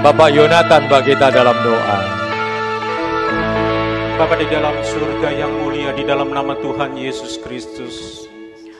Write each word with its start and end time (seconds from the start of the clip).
Bapak 0.00 0.32
Yonatan 0.32 0.88
bagi 0.88 1.12
kita 1.12 1.28
dalam 1.28 1.52
doa. 1.60 1.98
Bapa 4.16 4.32
di 4.40 4.48
dalam 4.48 4.72
surga 4.80 5.28
yang 5.28 5.52
mulia 5.60 5.92
di 5.92 6.08
dalam 6.08 6.32
nama 6.32 6.56
Tuhan 6.56 6.96
Yesus 6.96 7.36
Kristus. 7.36 8.24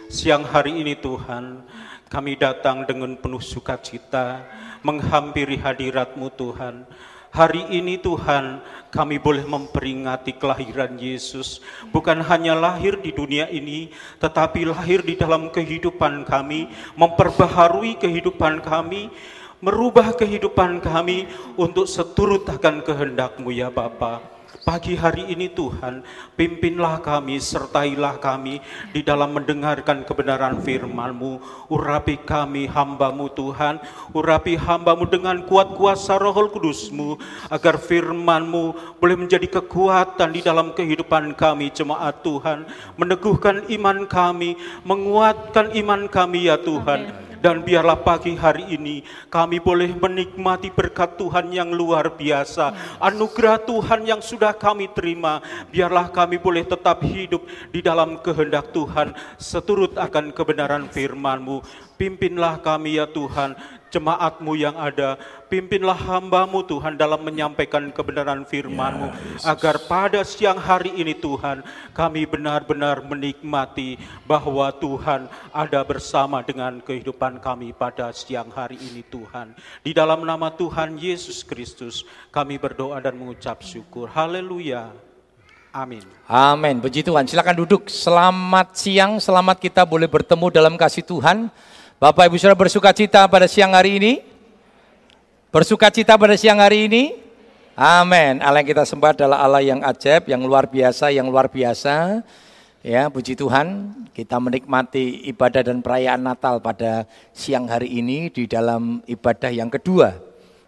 Siang 0.09 0.49
hari 0.49 0.81
ini 0.81 0.97
Tuhan, 0.97 1.61
kami 2.09 2.41
datang 2.41 2.89
dengan 2.89 3.21
penuh 3.21 3.45
sukacita 3.45 4.49
menghampiri 4.81 5.61
hadirat-Mu 5.61 6.33
Tuhan. 6.41 6.89
Hari 7.37 7.69
ini 7.69 8.01
Tuhan, 8.01 8.65
kami 8.89 9.21
boleh 9.21 9.45
memperingati 9.45 10.41
kelahiran 10.41 10.97
Yesus. 10.97 11.61
Bukan 11.93 12.25
hanya 12.33 12.57
lahir 12.57 12.97
di 12.97 13.13
dunia 13.13 13.45
ini, 13.53 13.93
tetapi 14.25 14.65
lahir 14.65 15.05
di 15.05 15.21
dalam 15.21 15.53
kehidupan 15.53 16.25
kami, 16.25 16.73
memperbaharui 16.97 18.01
kehidupan 18.01 18.65
kami, 18.65 19.13
merubah 19.61 20.17
kehidupan 20.17 20.81
kami 20.81 21.29
untuk 21.61 21.85
seturut 21.85 22.49
akan 22.49 22.81
kehendak-Mu 22.81 23.53
ya 23.53 23.69
Bapak. 23.69 24.41
Pagi 24.61 24.93
hari 24.93 25.25
ini 25.33 25.49
Tuhan, 25.49 26.05
pimpinlah 26.37 27.01
kami, 27.01 27.41
sertailah 27.41 28.21
kami 28.21 28.61
di 28.93 29.01
dalam 29.01 29.33
mendengarkan 29.33 30.05
kebenaran 30.05 30.61
firman-Mu. 30.61 31.41
Urapi 31.73 32.21
kami 32.21 32.69
hamba-Mu 32.69 33.33
Tuhan, 33.33 33.81
urapi 34.13 34.61
hamba-Mu 34.61 35.09
dengan 35.09 35.49
kuat 35.49 35.75
kuasa 35.75 36.21
roh 36.21 36.37
kudus-Mu, 36.53 37.17
agar 37.49 37.81
firman-Mu 37.81 38.97
boleh 39.01 39.17
menjadi 39.17 39.49
kekuatan 39.49 40.29
di 40.29 40.45
dalam 40.45 40.77
kehidupan 40.77 41.33
kami 41.41 41.73
jemaat 41.73 42.21
Tuhan, 42.21 42.69
meneguhkan 43.01 43.65
iman 43.65 44.05
kami, 44.05 44.61
menguatkan 44.85 45.73
iman 45.73 46.05
kami 46.05 46.53
ya 46.53 46.61
Tuhan. 46.61 47.01
Amen 47.11 47.30
dan 47.41 47.65
biarlah 47.65 47.99
pagi 48.01 48.37
hari 48.37 48.69
ini 48.69 49.03
kami 49.33 49.59
boleh 49.59 49.97
menikmati 49.97 50.69
berkat 50.69 51.17
Tuhan 51.17 51.51
yang 51.51 51.73
luar 51.73 52.13
biasa. 52.13 53.01
Anugerah 53.01 53.65
Tuhan 53.65 54.05
yang 54.05 54.21
sudah 54.21 54.53
kami 54.53 54.93
terima. 54.93 55.41
Biarlah 55.73 56.13
kami 56.13 56.37
boleh 56.37 56.63
tetap 56.69 57.01
hidup 57.03 57.43
di 57.73 57.81
dalam 57.81 58.21
kehendak 58.21 58.71
Tuhan. 58.77 59.17
Seturut 59.41 59.97
akan 59.97 60.31
kebenaran 60.37 60.87
firman-Mu. 60.93 61.65
Pimpinlah 61.97 62.61
kami 62.61 62.97
ya 62.97 63.05
Tuhan 63.09 63.80
jemaatmu 63.91 64.55
yang 64.57 64.79
ada. 64.79 65.19
Pimpinlah 65.51 65.99
hambamu 65.99 66.63
Tuhan 66.63 66.95
dalam 66.95 67.21
menyampaikan 67.27 67.91
kebenaran 67.91 68.47
firmanmu. 68.47 69.11
Ya, 69.11 69.51
agar 69.51 69.83
pada 69.91 70.23
siang 70.23 70.57
hari 70.57 70.95
ini 70.95 71.13
Tuhan 71.13 71.67
kami 71.91 72.25
benar-benar 72.25 73.03
menikmati 73.03 73.99
bahwa 74.25 74.71
Tuhan 74.71 75.27
ada 75.51 75.83
bersama 75.83 76.41
dengan 76.47 76.79
kehidupan 76.79 77.43
kami 77.43 77.75
pada 77.75 78.15
siang 78.15 78.49
hari 78.55 78.79
ini 78.79 79.03
Tuhan. 79.03 79.53
Di 79.83 79.91
dalam 79.91 80.23
nama 80.23 80.55
Tuhan 80.55 80.95
Yesus 80.95 81.43
Kristus 81.43 82.07
kami 82.31 82.57
berdoa 82.63 83.03
dan 83.03 83.19
mengucap 83.19 83.67
syukur. 83.67 84.07
Haleluya. 84.07 85.11
Amin. 85.71 86.03
Amin. 86.27 86.83
Puji 86.83 87.07
Tuhan. 87.07 87.31
Silakan 87.31 87.63
duduk. 87.63 87.87
Selamat 87.87 88.75
siang, 88.75 89.23
selamat 89.23 89.63
kita 89.63 89.87
boleh 89.87 90.11
bertemu 90.11 90.51
dalam 90.51 90.75
kasih 90.75 91.07
Tuhan. 91.07 91.47
Bapak 92.01 92.33
Ibu 92.33 92.41
sudah 92.41 92.57
bersuka 92.57 92.97
cita 92.97 93.29
pada 93.29 93.45
siang 93.45 93.77
hari 93.77 94.01
ini? 94.01 94.25
Bersuka 95.53 95.93
cita 95.93 96.17
pada 96.17 96.33
siang 96.33 96.57
hari 96.57 96.89
ini? 96.89 97.13
Amin. 97.77 98.41
Allah 98.41 98.65
yang 98.65 98.73
kita 98.73 98.89
sembah 98.89 99.13
adalah 99.13 99.45
Allah 99.45 99.61
yang 99.61 99.85
ajaib, 99.85 100.25
yang 100.25 100.41
luar 100.41 100.65
biasa, 100.65 101.13
yang 101.13 101.29
luar 101.29 101.53
biasa. 101.53 102.25
Ya, 102.81 103.13
puji 103.13 103.37
Tuhan, 103.37 103.93
kita 104.17 104.41
menikmati 104.41 105.29
ibadah 105.29 105.61
dan 105.61 105.85
perayaan 105.85 106.25
Natal 106.25 106.65
pada 106.65 107.05
siang 107.37 107.69
hari 107.69 107.93
ini 107.93 108.33
di 108.33 108.49
dalam 108.49 109.05
ibadah 109.05 109.53
yang 109.53 109.69
kedua. 109.69 110.17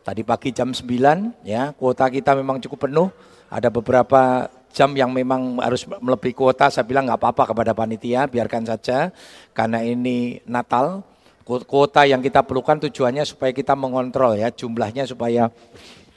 Tadi 0.05 0.21
pagi 0.29 0.53
jam 0.53 0.77
9, 0.77 1.49
ya, 1.49 1.73
kuota 1.73 2.13
kita 2.13 2.37
memang 2.37 2.61
cukup 2.61 2.93
penuh. 2.93 3.09
Ada 3.49 3.73
beberapa 3.73 4.53
jam 4.69 4.93
yang 4.93 5.09
memang 5.09 5.65
harus 5.65 5.89
melebihi 5.89 6.37
kuota, 6.37 6.69
saya 6.69 6.85
bilang 6.85 7.09
nggak 7.09 7.25
apa-apa 7.25 7.57
kepada 7.57 7.73
panitia, 7.73 8.29
biarkan 8.29 8.69
saja. 8.69 9.09
Karena 9.57 9.81
ini 9.81 10.37
Natal, 10.45 11.09
Kuota 11.43 12.07
yang 12.07 12.23
kita 12.23 12.47
perlukan 12.47 12.79
tujuannya 12.87 13.27
supaya 13.27 13.51
kita 13.51 13.75
mengontrol 13.75 14.39
ya 14.39 14.49
jumlahnya 14.55 15.11
supaya 15.11 15.51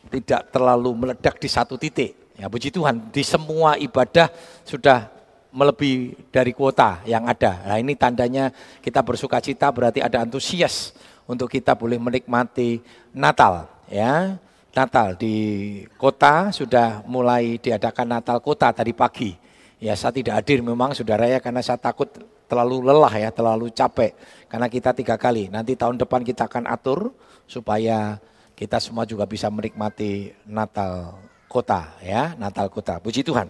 tidak 0.09 0.53
terlalu 0.53 0.93
meledak 0.93 1.41
di 1.41 1.49
satu 1.49 1.75
titik. 1.81 2.13
Ya 2.35 2.51
puji 2.51 2.69
Tuhan, 2.69 3.09
di 3.09 3.23
semua 3.23 3.79
ibadah 3.79 4.27
sudah 4.67 5.07
melebihi 5.55 6.29
dari 6.35 6.51
kuota 6.51 6.99
yang 7.07 7.23
ada. 7.25 7.63
Nah 7.63 7.79
ini 7.79 7.95
tandanya 7.95 8.51
kita 8.83 8.99
bersuka 8.99 9.39
cita 9.39 9.71
berarti 9.71 10.03
ada 10.03 10.19
antusias 10.27 10.91
untuk 11.25 11.47
kita 11.47 11.73
boleh 11.73 11.95
menikmati 11.95 12.83
Natal 13.15 13.71
ya. 13.87 14.35
Natal 14.75 15.15
di 15.15 15.79
kota 15.95 16.51
sudah 16.51 16.99
mulai 17.07 17.55
diadakan 17.55 18.19
Natal 18.19 18.43
kota 18.43 18.75
tadi 18.75 18.91
pagi. 18.91 19.44
Ya 19.85 19.93
saya 19.93 20.17
tidak 20.17 20.41
hadir 20.41 20.65
memang 20.65 20.97
saudara 20.97 21.29
ya 21.29 21.37
karena 21.37 21.61
saya 21.61 21.77
takut 21.77 22.09
terlalu 22.49 22.81
lelah 22.89 23.13
ya, 23.13 23.29
terlalu 23.29 23.69
capek. 23.69 24.17
Karena 24.49 24.65
kita 24.65 24.97
tiga 24.97 25.13
kali. 25.13 25.45
Nanti 25.53 25.77
tahun 25.77 26.01
depan 26.01 26.25
kita 26.25 26.49
akan 26.49 26.65
atur 26.65 27.13
supaya 27.45 28.17
kita 28.57 28.81
semua 28.81 29.05
juga 29.05 29.29
bisa 29.29 29.45
menikmati 29.53 30.33
Natal 30.49 31.21
kota 31.45 31.93
ya, 32.01 32.33
Natal 32.33 32.65
kota. 32.73 32.97
Puji 32.97 33.21
Tuhan. 33.21 33.45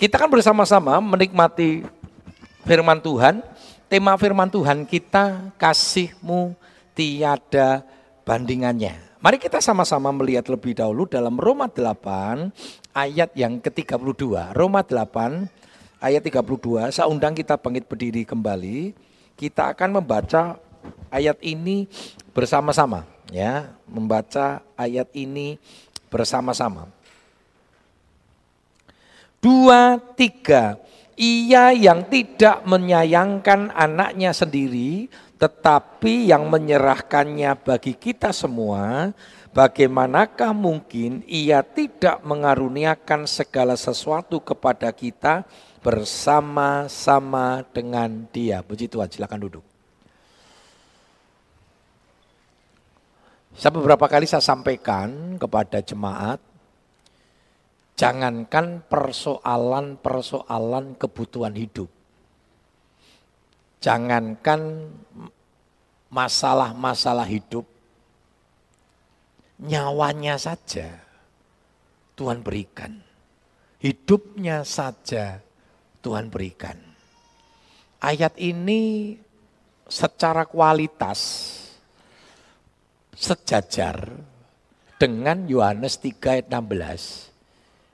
Kita 0.00 0.16
kan 0.16 0.32
bersama-sama 0.32 0.96
menikmati 0.96 1.84
firman 2.64 2.96
Tuhan. 2.96 3.44
Tema 3.84 4.16
firman 4.16 4.48
Tuhan 4.48 4.88
kita 4.88 5.52
kasihmu 5.60 6.56
tiada 6.96 7.84
bandingannya. 8.24 9.07
Mari 9.18 9.42
kita 9.42 9.58
sama-sama 9.58 10.14
melihat 10.14 10.46
lebih 10.46 10.78
dahulu 10.78 11.02
dalam 11.02 11.34
Roma 11.34 11.66
8 11.66 12.54
ayat 12.94 13.34
yang 13.34 13.58
ke-32. 13.58 14.54
Roma 14.54 14.86
8 14.86 15.50
ayat 15.98 16.22
32, 16.22 16.94
saya 16.94 17.10
undang 17.10 17.34
kita 17.34 17.58
bangkit 17.58 17.90
berdiri 17.90 18.22
kembali. 18.22 18.94
Kita 19.34 19.74
akan 19.74 19.98
membaca 19.98 20.62
ayat 21.10 21.34
ini 21.42 21.90
bersama-sama 22.30 23.02
ya, 23.34 23.74
membaca 23.90 24.62
ayat 24.78 25.10
ini 25.10 25.58
bersama-sama. 26.06 26.86
Dua, 29.42 29.98
tiga. 30.14 30.78
Ia 31.18 31.74
yang 31.74 32.06
tidak 32.06 32.62
menyayangkan 32.62 33.74
anaknya 33.74 34.30
sendiri, 34.30 35.10
tetapi 35.38 36.34
yang 36.34 36.50
menyerahkannya 36.50 37.54
bagi 37.62 37.94
kita 37.94 38.34
semua, 38.34 39.14
bagaimanakah 39.54 40.50
mungkin 40.50 41.22
ia 41.30 41.62
tidak 41.62 42.18
mengaruniakan 42.26 43.30
segala 43.30 43.78
sesuatu 43.78 44.42
kepada 44.42 44.90
kita 44.90 45.46
bersama-sama 45.78 47.62
dengan 47.70 48.26
dia. 48.34 48.66
Puji 48.66 48.90
Tuhan, 48.90 49.06
silakan 49.06 49.46
duduk. 49.46 49.62
Saya 53.54 53.70
beberapa 53.74 54.06
kali 54.10 54.26
saya 54.26 54.42
sampaikan 54.42 55.38
kepada 55.38 55.78
jemaat, 55.82 56.38
jangankan 57.98 58.86
persoalan-persoalan 58.86 60.94
kebutuhan 60.94 61.58
hidup. 61.58 61.97
Jangankan 63.78 64.90
masalah-masalah 66.10 67.28
hidup, 67.28 67.62
nyawanya 69.62 70.34
saja 70.34 70.98
Tuhan 72.18 72.42
berikan. 72.42 72.98
Hidupnya 73.78 74.66
saja 74.66 75.38
Tuhan 76.02 76.26
berikan. 76.26 76.74
Ayat 78.02 78.34
ini 78.38 79.14
secara 79.86 80.46
kualitas 80.46 81.18
sejajar 83.14 84.10
dengan 84.98 85.46
Yohanes 85.46 85.98
3 86.02 86.42
ayat 86.42 86.46
16 86.50 87.27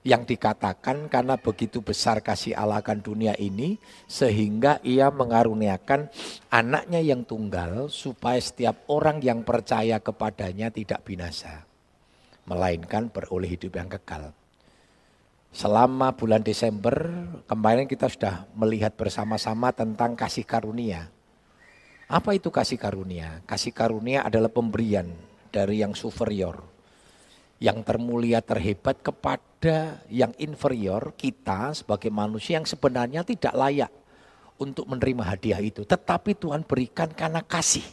yang 0.04 0.28
dikatakan 0.28 1.08
karena 1.08 1.40
begitu 1.40 1.80
besar 1.80 2.20
kasih 2.20 2.52
Allah 2.52 2.84
akan 2.84 3.00
dunia 3.00 3.32
ini 3.40 3.80
sehingga 4.04 4.76
ia 4.84 5.08
mengaruniakan 5.08 6.12
anaknya 6.52 7.00
yang 7.00 7.24
tunggal 7.24 7.88
supaya 7.88 8.36
setiap 8.36 8.84
orang 8.92 9.24
yang 9.24 9.40
percaya 9.40 9.96
kepadanya 10.04 10.68
tidak 10.68 11.00
binasa 11.08 11.64
melainkan 12.44 13.08
beroleh 13.08 13.56
hidup 13.56 13.80
yang 13.80 13.88
kekal. 13.88 14.36
Selama 15.54 16.12
bulan 16.12 16.44
Desember 16.44 16.92
kemarin 17.48 17.88
kita 17.88 18.10
sudah 18.10 18.44
melihat 18.58 18.92
bersama-sama 18.98 19.70
tentang 19.72 20.18
kasih 20.18 20.44
karunia. 20.44 21.08
Apa 22.04 22.36
itu 22.36 22.52
kasih 22.52 22.76
karunia? 22.76 23.40
Kasih 23.48 23.72
karunia 23.72 24.26
adalah 24.26 24.52
pemberian 24.52 25.08
dari 25.48 25.80
yang 25.80 25.96
superior, 25.96 26.60
yang 27.62 27.80
termulia 27.86 28.42
terhebat 28.42 28.98
kepada 29.00 30.02
yang 30.10 30.34
inferior 30.36 31.14
kita 31.14 31.72
sebagai 31.72 32.10
manusia 32.10 32.58
yang 32.60 32.66
sebenarnya 32.66 33.22
tidak 33.22 33.54
layak 33.54 33.92
untuk 34.58 34.86
menerima 34.86 35.22
hadiah 35.34 35.60
itu. 35.62 35.82
Tetapi 35.82 36.38
Tuhan 36.38 36.62
berikan 36.66 37.10
karena 37.10 37.42
kasih. 37.42 37.84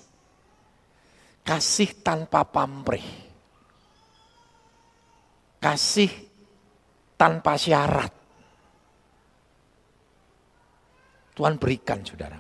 Kasih 1.42 1.90
tanpa 2.06 2.46
pamrih. 2.46 3.06
Kasih 5.62 6.10
tanpa 7.18 7.58
syarat. 7.58 8.14
Tuhan 11.34 11.58
berikan 11.58 12.06
saudara. 12.06 12.38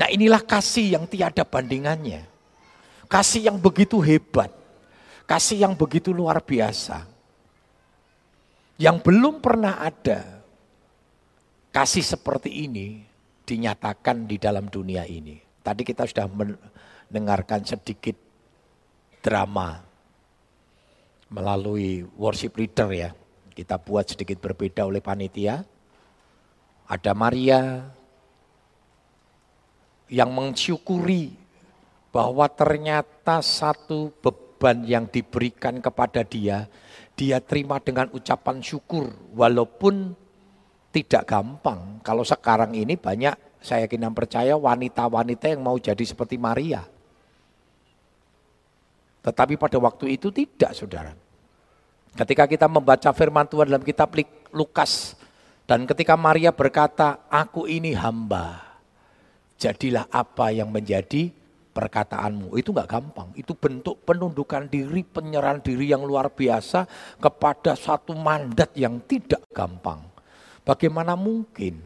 Nah 0.00 0.08
inilah 0.08 0.40
kasih 0.44 0.96
yang 0.96 1.04
tiada 1.08 1.44
bandingannya. 1.44 2.24
Kasih 3.08 3.48
yang 3.52 3.56
begitu 3.60 4.00
hebat. 4.00 4.59
Kasih 5.30 5.62
yang 5.62 5.78
begitu 5.78 6.10
luar 6.10 6.42
biasa. 6.42 7.06
Yang 8.82 8.96
belum 9.06 9.38
pernah 9.38 9.78
ada 9.78 10.42
kasih 11.70 12.02
seperti 12.02 12.66
ini 12.66 12.98
dinyatakan 13.46 14.26
di 14.26 14.42
dalam 14.42 14.66
dunia 14.66 15.06
ini. 15.06 15.38
Tadi 15.62 15.86
kita 15.86 16.02
sudah 16.02 16.26
mendengarkan 16.26 17.62
sedikit 17.62 18.18
drama 19.22 19.78
melalui 21.30 22.02
worship 22.18 22.58
leader 22.58 22.90
ya. 22.90 23.14
Kita 23.54 23.78
buat 23.78 24.10
sedikit 24.10 24.42
berbeda 24.42 24.82
oleh 24.82 24.98
panitia. 24.98 25.62
Ada 26.90 27.14
Maria 27.14 27.86
yang 30.10 30.34
mensyukuri 30.34 31.30
bahwa 32.10 32.50
ternyata 32.50 33.38
satu 33.46 34.10
beban 34.18 34.49
yang 34.84 35.08
diberikan 35.08 35.80
kepada 35.80 36.20
dia 36.20 36.68
dia 37.20 37.36
terima 37.36 37.76
dengan 37.76 38.08
ucapan 38.16 38.64
syukur 38.64 39.12
walaupun 39.36 40.16
tidak 40.88 41.28
gampang. 41.28 42.00
Kalau 42.00 42.24
sekarang 42.24 42.72
ini 42.72 42.96
banyak 42.96 43.60
saya 43.60 43.84
yakin 43.84 44.08
dan 44.08 44.14
percaya 44.16 44.56
wanita-wanita 44.56 45.52
yang 45.52 45.60
mau 45.60 45.76
jadi 45.76 46.00
seperti 46.00 46.40
Maria. 46.40 46.80
Tetapi 49.20 49.60
pada 49.60 49.76
waktu 49.76 50.16
itu 50.16 50.32
tidak 50.32 50.72
saudara. 50.72 51.12
Ketika 52.16 52.48
kita 52.48 52.66
membaca 52.66 53.12
firman 53.12 53.44
Tuhan 53.44 53.68
dalam 53.68 53.84
kitab 53.84 54.16
Lukas 54.50 55.14
dan 55.68 55.84
ketika 55.84 56.16
Maria 56.16 56.50
berkata, 56.56 57.28
aku 57.28 57.68
ini 57.68 57.92
hamba. 57.92 58.64
Jadilah 59.60 60.08
apa 60.08 60.56
yang 60.56 60.72
menjadi 60.72 61.36
perkataanmu. 61.70 62.58
Itu 62.58 62.74
nggak 62.74 62.90
gampang. 62.90 63.30
Itu 63.38 63.54
bentuk 63.54 64.02
penundukan 64.04 64.66
diri, 64.66 65.06
penyerahan 65.06 65.62
diri 65.62 65.90
yang 65.90 66.02
luar 66.02 66.28
biasa 66.30 66.84
kepada 67.22 67.78
satu 67.78 68.12
mandat 68.18 68.74
yang 68.74 68.98
tidak 69.06 69.46
gampang. 69.54 70.02
Bagaimana 70.66 71.16
mungkin 71.16 71.80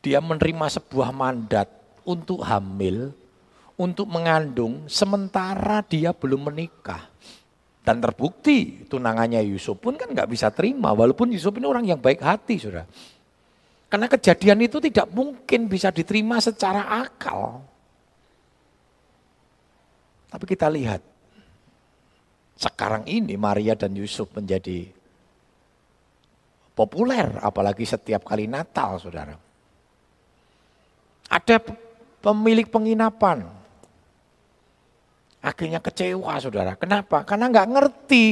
dia 0.00 0.20
menerima 0.20 0.66
sebuah 0.80 1.10
mandat 1.16 1.68
untuk 2.04 2.44
hamil, 2.44 3.12
untuk 3.74 4.06
mengandung, 4.06 4.84
sementara 4.86 5.80
dia 5.84 6.12
belum 6.12 6.52
menikah. 6.52 7.08
Dan 7.84 8.00
terbukti 8.00 8.88
tunangannya 8.88 9.44
Yusuf 9.44 9.76
pun 9.76 10.00
kan 10.00 10.08
nggak 10.08 10.28
bisa 10.32 10.48
terima, 10.48 10.96
walaupun 10.96 11.28
Yusuf 11.32 11.52
ini 11.60 11.68
orang 11.68 11.84
yang 11.84 12.00
baik 12.00 12.20
hati, 12.24 12.56
sudah. 12.56 12.88
Karena 13.94 14.10
kejadian 14.10 14.58
itu 14.58 14.82
tidak 14.82 15.06
mungkin 15.14 15.70
bisa 15.70 15.94
diterima 15.94 16.42
secara 16.42 17.06
akal. 17.06 17.62
Tapi 20.34 20.44
kita 20.50 20.66
lihat, 20.66 20.98
sekarang 22.58 23.06
ini 23.06 23.38
Maria 23.38 23.78
dan 23.78 23.94
Yusuf 23.94 24.34
menjadi 24.34 24.90
populer, 26.74 27.38
apalagi 27.38 27.86
setiap 27.86 28.26
kali 28.26 28.50
Natal, 28.50 28.98
saudara. 28.98 29.38
Ada 31.30 31.62
pemilik 32.18 32.66
penginapan, 32.66 33.46
akhirnya 35.38 35.78
kecewa, 35.78 36.34
saudara. 36.42 36.74
Kenapa? 36.74 37.22
Karena 37.22 37.46
nggak 37.46 37.70
ngerti. 37.70 38.26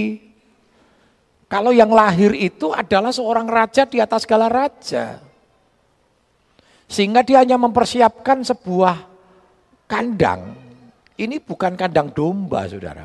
Kalau 1.46 1.70
yang 1.70 1.94
lahir 1.94 2.34
itu 2.34 2.74
adalah 2.74 3.14
seorang 3.14 3.46
raja 3.46 3.86
di 3.86 4.02
atas 4.02 4.26
segala 4.26 4.50
raja. 4.50 5.30
Sehingga 6.92 7.24
dia 7.24 7.40
hanya 7.40 7.56
mempersiapkan 7.56 8.44
sebuah 8.44 9.08
kandang 9.88 10.62
ini 11.22 11.36
bukan 11.38 11.76
kandang 11.76 12.10
domba, 12.10 12.64
saudara. 12.66 13.04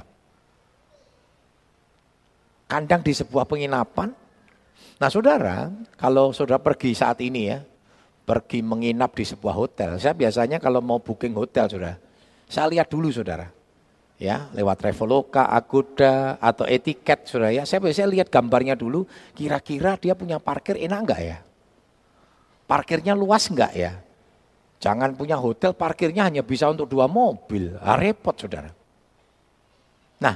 Kandang 2.67 3.05
di 3.05 3.13
sebuah 3.13 3.45
penginapan. 3.45 4.09
Nah 4.97 5.09
saudara, 5.11 5.69
kalau 5.99 6.33
saudara 6.33 6.57
pergi 6.57 6.97
saat 6.97 7.21
ini 7.21 7.51
ya, 7.51 7.61
pergi 8.25 8.65
menginap 8.65 9.13
di 9.13 9.21
sebuah 9.21 9.53
hotel. 9.53 10.01
Saya 10.01 10.17
biasanya 10.17 10.57
kalau 10.57 10.81
mau 10.81 10.97
booking 10.97 11.37
hotel, 11.37 11.69
saudara, 11.69 12.01
saya 12.49 12.67
lihat 12.73 12.89
dulu, 12.89 13.13
saudara. 13.13 13.53
Ya, 14.17 14.49
lewat 14.49 14.81
Traveloka, 14.81 15.45
Agoda, 15.45 16.41
atau 16.41 16.65
etiket, 16.65 17.29
saudara 17.29 17.53
ya. 17.53 17.69
Saya 17.69 17.85
biasanya 17.85 18.09
lihat 18.17 18.33
gambarnya 18.33 18.73
dulu, 18.73 19.05
kira-kira 19.37 19.93
dia 20.01 20.17
punya 20.17 20.41
parkir 20.41 20.73
enak 20.73 20.99
enggak 21.05 21.21
ya? 21.21 21.37
Parkirnya 22.67 23.15
luas 23.15 23.47
enggak 23.47 23.71
ya? 23.71 23.95
Jangan 24.77 25.15
punya 25.17 25.39
hotel 25.39 25.73
parkirnya 25.73 26.27
hanya 26.27 26.43
bisa 26.45 26.69
untuk 26.69 26.85
dua 26.85 27.07
mobil. 27.09 27.73
Ah, 27.81 27.97
repot 27.97 28.35
saudara. 28.37 28.69
Nah 30.21 30.35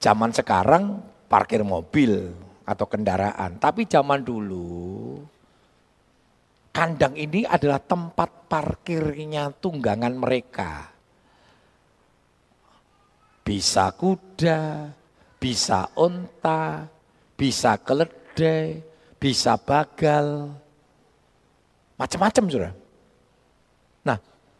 zaman 0.00 0.32
sekarang 0.34 1.04
parkir 1.30 1.62
mobil 1.62 2.32
atau 2.64 2.86
kendaraan. 2.88 3.60
Tapi 3.60 3.86
zaman 3.86 4.24
dulu 4.24 5.20
kandang 6.74 7.14
ini 7.14 7.46
adalah 7.46 7.78
tempat 7.78 8.50
parkirnya 8.50 9.54
tunggangan 9.54 10.14
mereka. 10.16 10.90
Bisa 13.44 13.90
kuda, 13.94 14.90
bisa 15.38 15.90
onta, 15.98 16.86
bisa 17.34 17.74
keledai, 17.82 18.78
bisa 19.18 19.58
bagal, 19.58 20.54
macam-macam 22.00 22.44
sudah. 22.48 22.72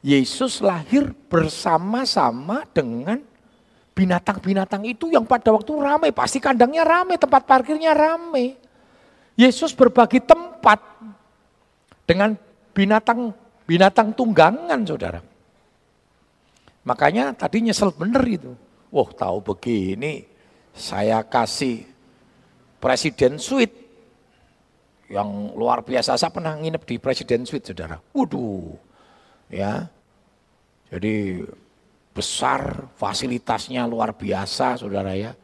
Yesus 0.01 0.65
lahir 0.65 1.13
bersama-sama 1.29 2.65
dengan 2.73 3.21
binatang-binatang 3.93 4.89
itu 4.89 5.13
yang 5.13 5.29
pada 5.29 5.53
waktu 5.53 5.77
ramai. 5.77 6.09
Pasti 6.09 6.41
kandangnya 6.41 6.89
ramai, 6.89 7.21
tempat 7.21 7.45
parkirnya 7.45 7.93
ramai. 7.93 8.57
Yesus 9.37 9.77
berbagi 9.77 10.25
tempat 10.25 10.81
dengan 12.09 12.33
binatang 12.73 13.37
binatang 13.69 14.17
tunggangan 14.17 14.81
saudara. 14.89 15.21
Makanya 16.81 17.37
tadi 17.37 17.61
nyesel 17.61 17.93
bener 17.93 18.25
itu. 18.25 18.57
Wah 18.89 19.11
tahu 19.13 19.45
begini 19.45 20.25
saya 20.73 21.21
kasih 21.23 21.85
presiden 22.81 23.37
suite 23.37 23.90
yang 25.11 25.53
luar 25.59 25.83
biasa. 25.83 26.15
Saya 26.15 26.31
pernah 26.31 26.55
nginep 26.55 26.87
di 26.87 26.97
presiden 27.03 27.43
suite 27.43 27.75
saudara. 27.75 27.99
Waduh 28.15 28.79
ya. 29.51 29.91
Jadi 30.91 31.43
besar, 32.15 32.87
fasilitasnya 32.95 33.91
luar 33.91 34.15
biasa 34.15 34.79
saudara 34.79 35.19
ya. 35.19 35.35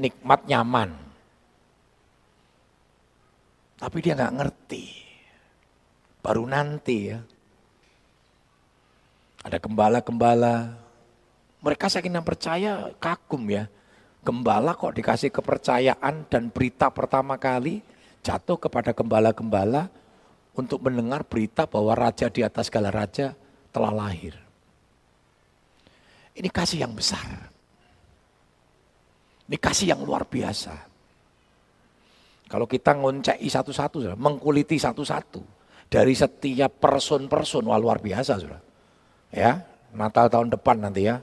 Nikmat 0.00 0.48
nyaman. 0.48 0.90
Tapi 3.76 3.96
dia 4.00 4.16
nggak 4.16 4.36
ngerti. 4.40 4.84
Baru 6.24 6.48
nanti 6.48 7.12
ya. 7.12 7.20
Ada 9.44 9.60
gembala-gembala. 9.60 10.80
Mereka 11.60 11.92
saking 11.92 12.16
percaya 12.24 12.88
kagum 12.96 13.44
ya. 13.52 13.68
Gembala 14.22 14.78
kok 14.78 14.94
dikasih 14.94 15.34
kepercayaan 15.34 16.30
dan 16.30 16.46
berita 16.48 16.94
pertama 16.94 17.34
kali 17.36 17.82
jatuh 18.22 18.56
kepada 18.56 18.94
gembala-gembala 18.94 19.90
untuk 20.54 20.86
mendengar 20.86 21.26
berita 21.26 21.66
bahwa 21.66 21.92
raja 21.98 22.30
di 22.30 22.46
atas 22.46 22.70
segala 22.70 22.94
raja 22.94 23.34
telah 23.74 23.90
lahir. 23.90 24.38
Ini 26.32 26.48
kasih 26.48 26.86
yang 26.86 26.94
besar. 26.96 27.50
Ini 29.50 29.58
kasih 29.58 29.92
yang 29.92 30.00
luar 30.00 30.24
biasa. 30.24 30.72
Kalau 32.48 32.64
kita 32.64 32.96
ngoncei 32.96 33.48
satu-satu, 33.48 34.16
mengkuliti 34.16 34.80
satu-satu. 34.80 35.40
Dari 35.92 36.16
setiap 36.16 36.80
person-person, 36.80 37.68
wah 37.68 37.76
luar 37.76 38.00
biasa. 38.00 38.40
Saudara. 38.40 38.60
Ya, 39.28 39.60
Natal 39.92 40.32
tahun 40.32 40.48
depan 40.52 40.80
nanti 40.80 41.04
ya. 41.04 41.20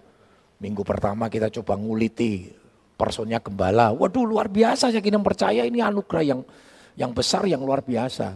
Minggu 0.62 0.86
pertama 0.86 1.26
kita 1.32 1.50
coba 1.50 1.74
nguliti 1.80 2.54
personnya 3.00 3.40
gembala. 3.42 3.96
Waduh 3.96 4.28
luar 4.28 4.52
biasa 4.52 4.92
saya 4.92 5.02
kira 5.02 5.18
percaya 5.24 5.64
ini 5.64 5.80
anugerah 5.80 6.24
yang 6.26 6.42
yang 7.00 7.16
besar 7.16 7.48
yang 7.48 7.64
luar 7.64 7.80
biasa. 7.80 8.36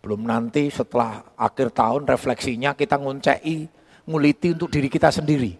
Belum 0.00 0.24
nanti 0.24 0.72
setelah 0.72 1.20
akhir 1.36 1.76
tahun 1.76 2.08
refleksinya 2.08 2.72
kita 2.72 2.96
nguncei, 2.96 3.68
nguliti 4.08 4.56
untuk 4.56 4.72
diri 4.72 4.88
kita 4.88 5.12
sendiri. 5.12 5.52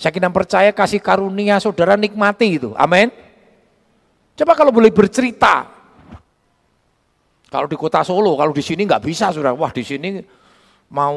Saya 0.00 0.14
kira 0.16 0.32
percaya 0.32 0.72
kasih 0.72 1.04
karunia 1.04 1.60
saudara 1.60 1.92
nikmati 1.92 2.56
itu. 2.56 2.72
Amin. 2.72 3.12
Coba 4.32 4.56
kalau 4.56 4.72
boleh 4.72 4.88
bercerita. 4.88 5.68
Kalau 7.48 7.66
di 7.66 7.76
kota 7.80 8.04
Solo, 8.04 8.36
kalau 8.36 8.52
di 8.52 8.60
sini 8.64 8.84
nggak 8.84 9.04
bisa 9.04 9.32
saudara. 9.32 9.56
Wah 9.56 9.72
di 9.72 9.82
sini 9.84 10.20
mau 10.88 11.16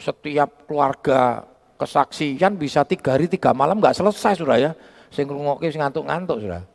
setiap 0.00 0.64
keluarga 0.68 1.44
kesaksian 1.76 2.56
bisa 2.56 2.86
tiga 2.86 3.18
hari 3.18 3.26
tiga 3.28 3.52
malam 3.52 3.76
nggak 3.76 3.96
selesai 3.96 4.40
saudara 4.40 4.70
ya. 4.70 4.72
sing 5.12 5.28
ngantuk-ngantuk 5.28 6.40
sudah. 6.40 6.71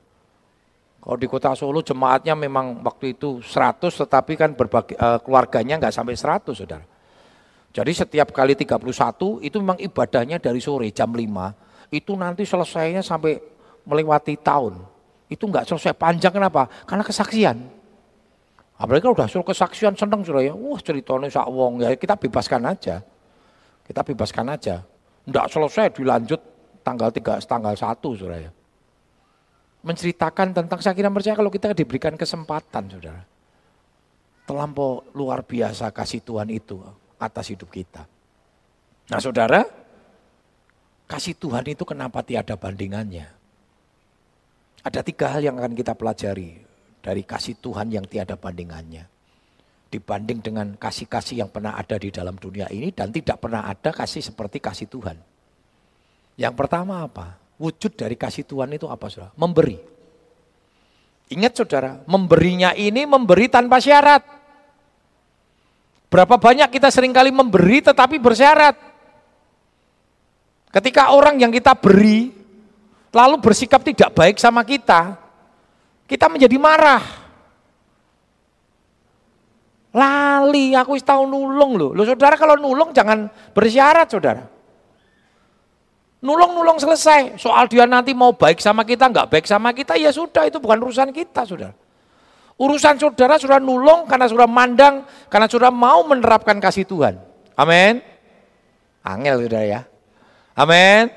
Kalau 1.07 1.15
di 1.15 1.23
kota 1.31 1.55
Solo 1.55 1.79
jemaatnya 1.79 2.35
memang 2.35 2.83
waktu 2.83 3.15
itu 3.15 3.39
100 3.39 3.79
tetapi 3.79 4.35
kan 4.35 4.51
berbagi, 4.51 4.91
uh, 4.99 5.23
keluarganya 5.23 5.79
nggak 5.79 5.95
sampai 5.95 6.19
100 6.19 6.51
saudara. 6.51 6.83
Jadi 7.71 7.91
setiap 7.95 8.35
kali 8.35 8.59
31 8.59 9.39
itu 9.39 9.55
memang 9.55 9.79
ibadahnya 9.79 10.35
dari 10.35 10.59
sore 10.59 10.91
jam 10.91 11.15
5 11.15 11.95
itu 11.95 12.11
nanti 12.11 12.43
selesainya 12.43 12.99
sampai 12.99 13.39
melewati 13.87 14.35
tahun. 14.35 14.83
Itu 15.31 15.47
nggak 15.47 15.71
selesai 15.71 15.95
panjang 15.95 16.35
kenapa? 16.35 16.67
Karena 16.83 17.07
kesaksian. 17.07 17.55
Apalagi 18.75 19.07
kalau 19.07 19.15
udah 19.15 19.31
suruh 19.31 19.47
kesaksian 19.47 19.95
seneng 19.95 20.27
sudah 20.27 20.43
ya, 20.43 20.51
wah 20.51 20.75
ceritanya 20.83 21.31
sak 21.31 21.47
wong 21.47 21.87
ya 21.87 21.95
kita 21.95 22.19
bebaskan 22.19 22.67
aja. 22.67 22.99
Kita 23.87 24.03
bebaskan 24.03 24.43
aja. 24.51 24.83
Enggak 25.23 25.55
selesai 25.55 25.87
dilanjut 25.95 26.43
tanggal 26.83 27.15
3 27.15 27.39
tanggal 27.47 27.71
1 27.79 27.95
Saudara 27.95 28.43
ya. 28.43 28.51
Menceritakan 29.87 30.51
tentang 30.51 30.83
saya 30.83 30.91
kira 30.91 31.07
percaya 31.07 31.39
kalau 31.39 31.47
kita 31.47 31.71
diberikan 31.71 32.19
kesempatan 32.19 32.91
Saudara. 32.91 33.23
Terlampau 34.43 35.07
luar 35.15 35.47
biasa 35.47 35.95
kasih 35.95 36.19
Tuhan 36.19 36.51
itu 36.51 36.83
atas 37.15 37.47
hidup 37.47 37.71
kita. 37.71 38.03
Nah 39.07 39.19
Saudara, 39.23 39.63
kasih 41.07 41.39
Tuhan 41.39 41.63
itu 41.71 41.87
kenapa 41.87 42.19
tiada 42.19 42.59
bandingannya? 42.59 43.31
Ada 44.83 45.07
tiga 45.07 45.31
hal 45.31 45.47
yang 45.47 45.55
akan 45.55 45.71
kita 45.71 45.95
pelajari 45.95 46.59
dari 46.99 47.23
kasih 47.23 47.55
Tuhan 47.63 47.87
yang 47.87 48.03
tiada 48.03 48.35
bandingannya 48.35 49.07
dibanding 49.87 50.43
dengan 50.43 50.67
kasih-kasih 50.75 51.43
yang 51.43 51.49
pernah 51.49 51.79
ada 51.79 51.95
di 51.95 52.11
dalam 52.11 52.35
dunia 52.35 52.67
ini 52.67 52.91
dan 52.91 53.11
tidak 53.11 53.39
pernah 53.39 53.63
ada 53.65 53.95
kasih 53.95 54.19
seperti 54.19 54.59
kasih 54.59 54.87
Tuhan. 54.91 55.17
Yang 56.35 56.53
pertama 56.53 57.07
apa? 57.07 57.39
Wujud 57.57 57.97
dari 57.97 58.13
kasih 58.13 58.45
Tuhan 58.45 58.69
itu 58.77 58.85
apa 58.85 59.09
saudara? 59.09 59.33
Memberi. 59.33 59.77
Ingat 61.27 61.53
saudara, 61.57 61.99
memberinya 62.05 62.71
ini 62.77 63.03
memberi 63.03 63.49
tanpa 63.51 63.81
syarat. 63.81 64.23
Berapa 66.07 66.39
banyak 66.39 66.71
kita 66.71 66.87
sering 66.87 67.11
kali 67.11 67.33
memberi 67.33 67.83
tetapi 67.83 68.15
bersyarat. 68.21 68.77
Ketika 70.71 71.11
orang 71.11 71.35
yang 71.41 71.51
kita 71.51 71.75
beri 71.75 72.31
lalu 73.11 73.35
bersikap 73.41 73.81
tidak 73.83 74.13
baik 74.13 74.37
sama 74.39 74.63
kita, 74.63 75.17
kita 76.07 76.31
menjadi 76.31 76.55
marah. 76.55 77.03
Lali, 79.97 80.77
aku 80.77 80.95
tahu 81.01 81.25
nulung 81.25 81.73
loh. 81.75 81.91
Loh 81.97 82.05
saudara 82.05 82.37
kalau 82.37 82.55
nulung 82.55 82.93
jangan 82.93 83.27
bersyarat 83.51 84.07
saudara. 84.07 84.56
Nulung-nulung 86.17 86.81
selesai. 86.81 87.37
Soal 87.37 87.69
dia 87.69 87.85
nanti 87.85 88.17
mau 88.17 88.33
baik 88.33 88.57
sama 88.57 88.81
kita, 88.81 89.05
nggak 89.09 89.27
baik 89.29 89.45
sama 89.45 89.69
kita, 89.73 89.93
ya 90.01 90.09
sudah 90.09 90.49
itu 90.49 90.57
bukan 90.57 90.81
urusan 90.81 91.13
kita 91.13 91.45
saudara. 91.45 91.77
Urusan 92.57 92.97
saudara 92.97 93.37
sudah 93.37 93.61
nulung 93.61 94.09
karena 94.09 94.25
sudah 94.25 94.49
mandang, 94.49 95.05
karena 95.29 95.45
sudah 95.45 95.69
mau 95.69 96.01
menerapkan 96.09 96.57
kasih 96.57 96.89
Tuhan. 96.89 97.21
Amin. 97.53 98.01
Angel 99.05 99.45
saudara 99.45 99.65
ya. 99.65 99.81
Amin. 100.57 101.13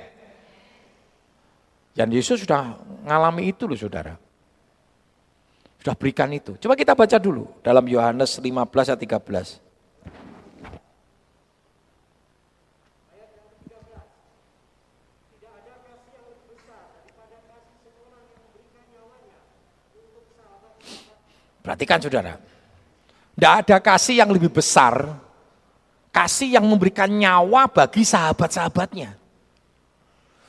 Dan 1.96 2.12
Yesus 2.12 2.44
sudah 2.44 2.76
ngalami 3.08 3.56
itu 3.56 3.64
loh 3.64 3.76
saudara. 3.80 4.20
Sudah 5.80 5.96
berikan 5.96 6.28
itu. 6.28 6.60
Coba 6.60 6.76
kita 6.76 6.92
baca 6.92 7.16
dulu 7.16 7.48
dalam 7.64 7.88
Yohanes 7.88 8.36
15 8.36 8.52
ayat 8.92 9.00
13. 9.00 9.69
Perhatikan 21.70 22.02
saudara, 22.02 22.34
tidak 23.38 23.54
ada 23.62 23.76
kasih 23.78 24.18
yang 24.18 24.34
lebih 24.34 24.50
besar, 24.50 25.06
kasih 26.10 26.58
yang 26.58 26.66
memberikan 26.66 27.06
nyawa 27.06 27.70
bagi 27.70 28.02
sahabat-sahabatnya. 28.02 29.14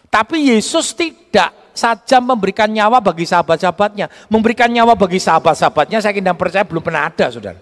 Tapi 0.10 0.50
Yesus 0.50 0.98
tidak 0.98 1.54
saja 1.78 2.18
memberikan 2.18 2.66
nyawa 2.74 2.98
bagi 3.06 3.30
sahabat-sahabatnya. 3.30 4.10
Memberikan 4.34 4.74
nyawa 4.74 4.98
bagi 4.98 5.22
sahabat-sahabatnya 5.22 6.02
saya 6.02 6.10
kira 6.10 6.34
percaya 6.34 6.66
belum 6.66 6.82
pernah 6.82 7.06
ada 7.06 7.30
saudara. 7.30 7.62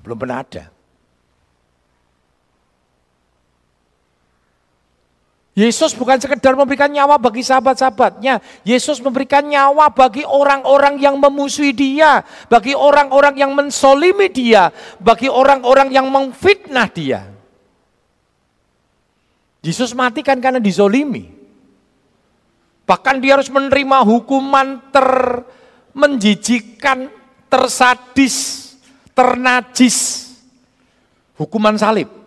Belum 0.00 0.16
pernah 0.16 0.40
ada. 0.40 0.73
Yesus 5.54 5.94
bukan 5.94 6.18
sekedar 6.18 6.58
memberikan 6.58 6.90
nyawa 6.90 7.14
bagi 7.14 7.46
sahabat-sahabatnya. 7.46 8.42
Yesus 8.66 8.98
memberikan 8.98 9.46
nyawa 9.46 9.86
bagi 9.86 10.26
orang-orang 10.26 10.98
yang 10.98 11.14
memusuhi 11.14 11.70
dia. 11.70 12.26
Bagi 12.50 12.74
orang-orang 12.74 13.38
yang 13.38 13.54
mensolimi 13.54 14.26
dia. 14.34 14.74
Bagi 14.98 15.30
orang-orang 15.30 15.94
yang 15.94 16.10
memfitnah 16.10 16.90
dia. 16.90 17.30
Yesus 19.62 19.94
mati 19.94 20.26
kan 20.26 20.42
karena 20.42 20.58
dizolimi. 20.58 21.30
Bahkan 22.82 23.22
dia 23.22 23.38
harus 23.38 23.48
menerima 23.48 24.02
hukuman 24.02 24.90
ter 24.90 25.40
menjijikan, 25.94 27.06
tersadis, 27.46 28.74
ternajis. 29.14 30.28
Hukuman 31.38 31.78
salib. 31.78 32.23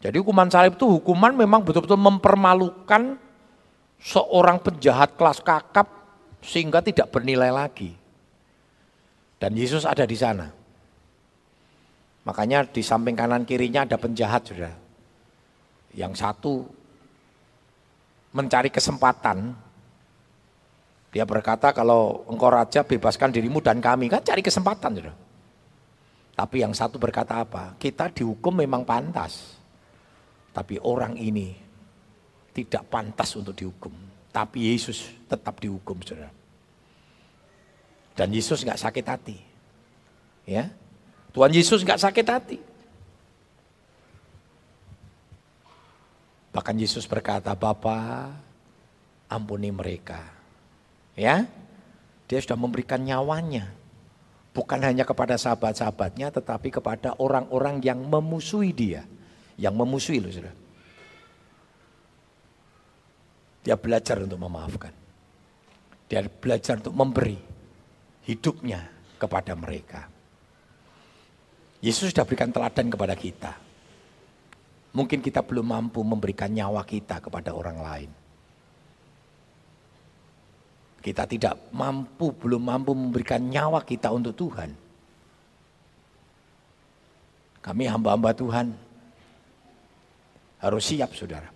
Jadi 0.00 0.16
hukuman 0.16 0.48
salib 0.48 0.80
itu 0.80 0.88
hukuman 0.88 1.36
memang 1.36 1.60
betul-betul 1.60 2.00
mempermalukan 2.00 3.20
seorang 4.00 4.56
penjahat 4.56 5.12
kelas 5.12 5.44
kakap 5.44 5.92
sehingga 6.40 6.80
tidak 6.80 7.12
bernilai 7.12 7.52
lagi. 7.52 7.92
Dan 9.36 9.56
Yesus 9.56 9.84
ada 9.84 10.08
di 10.08 10.16
sana. 10.16 10.48
Makanya 12.24 12.64
di 12.68 12.80
samping 12.80 13.12
kanan 13.12 13.44
kirinya 13.44 13.84
ada 13.84 14.00
penjahat 14.00 14.48
sudah. 14.48 14.72
Yang 15.92 16.12
satu 16.16 16.64
mencari 18.32 18.72
kesempatan. 18.72 19.52
Dia 21.12 21.28
berkata 21.28 21.76
kalau 21.76 22.24
engkau 22.30 22.48
raja 22.48 22.84
bebaskan 22.84 23.36
dirimu 23.36 23.60
dan 23.60 23.84
kami. 23.84 24.08
Kan 24.08 24.24
cari 24.24 24.40
kesempatan. 24.40 24.96
Sudah. 24.96 25.16
Tapi 26.36 26.64
yang 26.64 26.72
satu 26.72 26.96
berkata 26.96 27.44
apa? 27.44 27.76
Kita 27.76 28.08
dihukum 28.08 28.64
memang 28.64 28.80
pantas. 28.84 29.59
Tapi 30.50 30.82
orang 30.82 31.14
ini 31.14 31.54
tidak 32.50 32.90
pantas 32.90 33.30
untuk 33.38 33.54
dihukum. 33.54 33.94
Tapi 34.30 34.74
Yesus 34.74 35.10
tetap 35.26 35.58
dihukum, 35.58 35.98
saudara. 36.02 36.30
Dan 38.14 38.34
Yesus 38.34 38.62
nggak 38.66 38.78
sakit 38.78 39.06
hati. 39.06 39.38
Ya, 40.46 40.70
Tuhan 41.30 41.54
Yesus 41.54 41.86
nggak 41.86 42.02
sakit 42.02 42.26
hati. 42.26 42.58
Bahkan 46.50 46.76
Yesus 46.82 47.06
berkata, 47.06 47.54
Bapa 47.54 48.34
ampuni 49.30 49.70
mereka. 49.70 50.18
Ya, 51.14 51.46
dia 52.26 52.38
sudah 52.42 52.58
memberikan 52.58 52.98
nyawanya. 52.98 53.70
Bukan 54.50 54.82
hanya 54.82 55.06
kepada 55.06 55.38
sahabat-sahabatnya, 55.38 56.34
tetapi 56.34 56.74
kepada 56.74 57.14
orang-orang 57.22 57.78
yang 57.86 58.02
memusuhi 58.02 58.74
dia. 58.74 59.06
Yang 59.60 59.74
memusuhi 59.76 60.18
loh 60.24 60.32
sudah. 60.32 60.54
Dia 63.60 63.76
belajar 63.76 64.16
untuk 64.24 64.40
memaafkan. 64.40 64.94
Dia 66.08 66.24
belajar 66.24 66.80
untuk 66.80 66.96
memberi 66.96 67.36
hidupnya 68.24 68.88
kepada 69.20 69.52
mereka. 69.52 70.08
Yesus 71.84 72.12
sudah 72.12 72.24
berikan 72.24 72.48
teladan 72.48 72.88
kepada 72.88 73.12
kita. 73.12 73.52
Mungkin 74.96 75.20
kita 75.22 75.44
belum 75.44 75.70
mampu 75.70 76.00
memberikan 76.02 76.50
nyawa 76.50 76.82
kita 76.82 77.20
kepada 77.20 77.54
orang 77.54 77.78
lain. 77.78 78.10
Kita 81.00 81.24
tidak 81.24 81.72
mampu, 81.72 82.32
belum 82.36 82.60
mampu 82.60 82.92
memberikan 82.92 83.40
nyawa 83.40 83.80
kita 83.80 84.12
untuk 84.12 84.36
Tuhan. 84.36 84.72
Kami 87.60 87.84
hamba-hamba 87.88 88.36
Tuhan 88.36 88.89
harus 90.60 90.82
siap 90.84 91.16
saudara. 91.16 91.48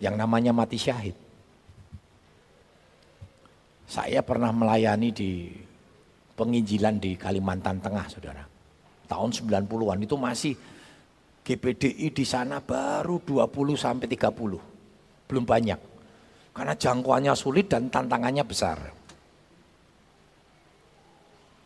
Yang 0.00 0.14
namanya 0.16 0.52
mati 0.56 0.80
syahid. 0.80 1.12
Saya 3.84 4.24
pernah 4.24 4.48
melayani 4.54 5.10
di 5.12 5.50
penginjilan 6.38 6.96
di 6.96 7.18
Kalimantan 7.20 7.84
Tengah 7.84 8.06
saudara. 8.08 8.44
Tahun 9.04 9.30
90-an 9.34 9.98
itu 10.00 10.16
masih 10.16 10.54
GPDI 11.44 12.14
di 12.14 12.24
sana 12.24 12.62
baru 12.62 13.18
20 13.20 13.50
sampai 13.76 14.06
30. 14.06 15.26
Belum 15.26 15.44
banyak. 15.44 15.80
Karena 16.54 16.74
jangkauannya 16.78 17.34
sulit 17.34 17.66
dan 17.66 17.90
tantangannya 17.90 18.44
besar. 18.46 18.78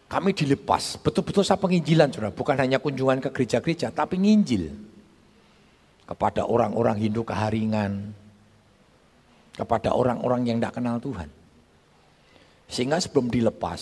Kami 0.08 0.30
dilepas, 0.30 1.00
betul-betul 1.02 1.42
saya 1.42 1.58
penginjilan 1.58 2.08
saudara, 2.12 2.30
bukan 2.30 2.54
hanya 2.54 2.78
kunjungan 2.78 3.18
ke 3.18 3.28
gereja-gereja, 3.34 3.90
tapi 3.90 4.14
nginjil 4.20 4.93
kepada 6.04 6.44
orang-orang 6.44 7.00
Hindu 7.00 7.24
keharingan, 7.24 8.12
kepada 9.56 9.94
orang-orang 9.94 10.44
yang 10.48 10.56
tidak 10.60 10.76
kenal 10.76 10.96
Tuhan. 11.00 11.28
Sehingga 12.68 13.00
sebelum 13.00 13.28
dilepas, 13.28 13.80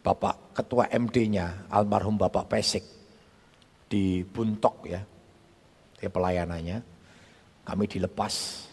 Bapak 0.00 0.56
Ketua 0.56 0.88
MD-nya, 0.88 1.68
almarhum 1.68 2.16
Bapak 2.16 2.48
Pesik, 2.48 2.84
di 3.90 4.22
Buntok 4.24 4.86
ya, 4.86 5.02
di 5.98 6.08
pelayanannya, 6.08 6.78
kami 7.66 7.84
dilepas. 7.84 8.66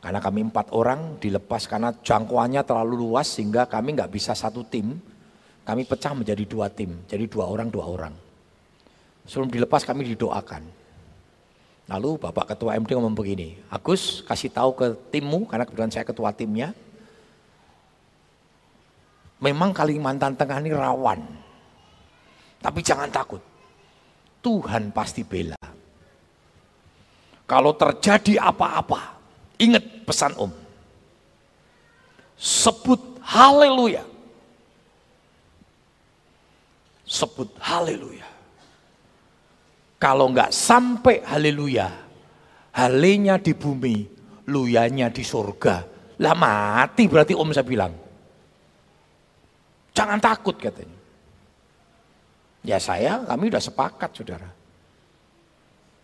Karena 0.00 0.20
kami 0.20 0.44
empat 0.52 0.68
orang 0.76 1.16
dilepas 1.16 1.64
karena 1.64 1.88
jangkauannya 1.96 2.60
terlalu 2.68 3.08
luas 3.08 3.24
sehingga 3.40 3.64
kami 3.64 3.96
nggak 3.96 4.12
bisa 4.12 4.36
satu 4.36 4.60
tim, 4.68 5.00
kami 5.64 5.88
pecah 5.88 6.12
menjadi 6.12 6.44
dua 6.44 6.68
tim, 6.68 7.04
jadi 7.08 7.24
dua 7.24 7.48
orang 7.48 7.72
dua 7.72 7.88
orang. 7.88 8.14
Sebelum 9.24 9.48
dilepas 9.48 9.80
kami 9.88 10.04
didoakan. 10.12 10.83
Lalu 11.84 12.16
Bapak 12.16 12.56
Ketua 12.56 12.80
MD 12.80 12.96
ngomong 12.96 13.12
begini, 13.12 13.60
Agus 13.68 14.24
kasih 14.24 14.48
tahu 14.48 14.72
ke 14.72 14.86
timmu, 15.12 15.44
karena 15.44 15.68
kebetulan 15.68 15.92
saya 15.92 16.08
ketua 16.08 16.32
timnya, 16.32 16.72
memang 19.36 19.76
Kalimantan 19.76 20.32
Tengah 20.32 20.64
ini 20.64 20.72
rawan. 20.72 21.20
Tapi 22.64 22.80
jangan 22.80 23.12
takut, 23.12 23.44
Tuhan 24.40 24.88
pasti 24.96 25.20
bela. 25.20 25.60
Kalau 27.44 27.76
terjadi 27.76 28.40
apa-apa, 28.40 29.20
ingat 29.60 29.84
pesan 30.08 30.32
Om. 30.40 30.52
Sebut 32.40 33.20
haleluya. 33.20 34.00
Sebut 37.04 37.52
haleluya. 37.60 38.33
Kalau 40.04 40.28
enggak 40.28 40.52
sampai 40.52 41.24
haleluya, 41.24 41.88
halenya 42.76 43.40
di 43.40 43.56
bumi, 43.56 44.04
luyanya 44.52 45.08
di 45.08 45.24
surga. 45.24 45.80
Lah 46.20 46.36
mati 46.36 47.08
berarti 47.08 47.32
om 47.32 47.48
saya 47.56 47.64
bilang. 47.64 47.88
Jangan 49.96 50.20
takut 50.20 50.60
katanya. 50.60 50.92
Ya 52.68 52.76
saya, 52.76 53.24
kami 53.24 53.48
udah 53.48 53.64
sepakat 53.64 54.10
saudara. 54.12 54.52